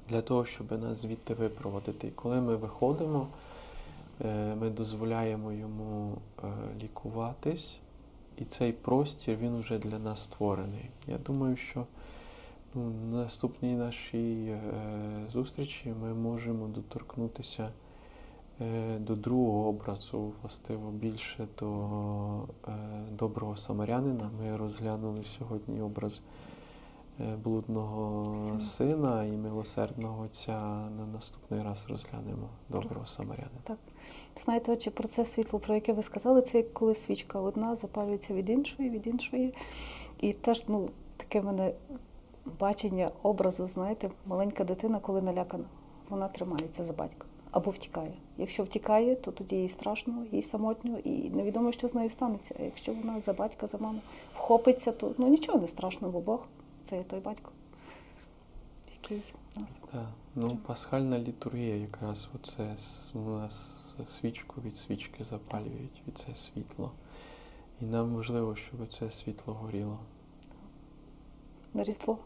для 0.10 0.22
того, 0.22 0.46
щоб 0.46 0.72
нас 0.72 1.00
звідти 1.00 1.34
випроводити. 1.34 2.08
І 2.08 2.12
коли 2.12 2.42
ми 2.42 2.56
виходимо, 2.56 3.28
е, 4.22 4.56
ми 4.56 4.70
дозволяємо 4.70 5.52
йому 5.52 6.18
е, 6.44 6.48
лікуватись, 6.84 7.80
і 8.38 8.46
цей 8.46 8.72
простір 8.72 9.38
він 9.38 9.60
вже 9.60 9.78
для 9.78 10.00
нас 10.00 10.24
створений. 10.24 10.90
Я 11.08 11.18
думаю, 11.18 11.56
що 11.56 11.86
ну, 12.76 12.94
на 13.12 13.18
наступній 13.18 13.76
нашій 13.76 14.46
е, 14.46 14.62
зустрічі 15.32 15.94
ми 16.02 16.14
можемо 16.14 16.68
доторкнутися 16.68 17.70
е, 18.62 19.00
до 19.00 19.16
другого 19.16 19.70
образу, 19.70 20.34
властиво 20.42 20.92
більше 20.92 21.48
до 21.60 21.70
е, 22.68 22.72
доброго 23.12 23.58
самарянина. 23.58 24.30
Ми 24.42 24.58
розглянули 24.58 25.24
сьогодні 25.24 25.82
образ 25.82 26.22
блудного 27.44 28.26
Сина. 28.36 28.60
сина 28.60 29.26
і 29.26 29.32
милосердного 29.32 30.24
отця. 30.24 30.62
На 30.98 31.06
наступний 31.14 31.64
раз 31.64 31.86
розглянемо 31.90 32.50
доброго 32.70 33.06
самарянина. 33.06 33.62
Так. 33.64 33.78
Знаєте, 34.44 34.72
отче, 34.72 34.92
про 34.92 35.08
це 35.08 35.26
світло, 35.26 35.60
про 35.60 35.76
яке 35.76 35.94
ви 35.94 36.04
сказали, 36.04 36.42
це 36.42 36.58
як 36.58 36.74
коли 36.74 36.96
свічка 36.96 37.40
одна 37.40 37.76
запалюється 37.76 38.34
від 38.34 38.50
іншої, 38.50 38.90
від 38.90 39.08
іншої. 39.08 39.54
І 40.22 40.34
теж 40.34 40.64
ну, 40.68 40.90
таке 41.18 41.42
мене 41.42 41.74
бачення 42.60 43.12
образу, 43.24 43.68
знаєте, 43.68 44.12
маленька 44.26 44.64
дитина, 44.64 45.00
коли 45.00 45.22
налякана, 45.22 45.66
вона 46.10 46.28
тримається 46.28 46.84
за 46.84 46.94
батька 46.94 47.26
або 47.54 47.72
втікає. 47.72 48.14
Якщо 48.38 48.64
втікає, 48.64 49.16
то 49.16 49.32
тоді 49.32 49.56
їй 49.56 49.70
страшно, 49.70 50.26
їй 50.32 50.42
самотньо, 50.42 50.98
і 50.98 51.30
невідомо, 51.30 51.72
що 51.72 51.88
з 51.88 51.94
нею 51.94 52.10
станеться. 52.10 52.56
А 52.60 52.64
якщо 52.64 52.94
вона 52.94 53.22
за 53.22 53.34
батька, 53.34 53.68
за 53.68 53.78
маму 53.78 54.00
вхопиться, 54.36 54.92
то 54.92 55.16
ну 55.18 55.28
нічого 55.28 55.60
не 55.60 55.68
страшно, 55.68 56.10
бо 56.10 56.20
Бог 56.20 56.46
це 56.86 56.98
є 56.98 57.04
той 57.04 57.20
батько, 57.20 57.52
який 59.02 59.24
нас. 59.56 59.70
Так, 59.92 60.08
ну 60.36 60.58
пасхальна 60.68 61.20
літургія 61.20 61.76
якраз 61.76 62.30
оце 62.36 62.76
у 63.14 63.20
нас 63.20 63.96
свічку 64.06 64.62
від 64.62 64.76
свічки 64.76 65.24
запалюють, 65.24 66.02
і 66.08 66.12
це 66.12 66.36
світло. 66.36 66.92
І 67.82 67.86
нам 67.86 68.16
важливо, 68.16 68.56
щоб 68.56 68.88
це 68.88 69.12
світло 69.12 69.54
горіло. 69.54 70.00
На 71.74 71.84
Різдво 71.84 72.18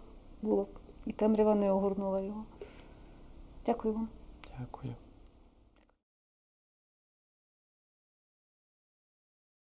було 0.41 0.67
і 1.05 1.11
темрява 1.11 1.55
не 1.55 1.71
огорнула 1.71 2.21
його. 2.21 2.43
Дякую 3.65 3.93
вам. 3.93 4.07
Дякую. 4.59 4.93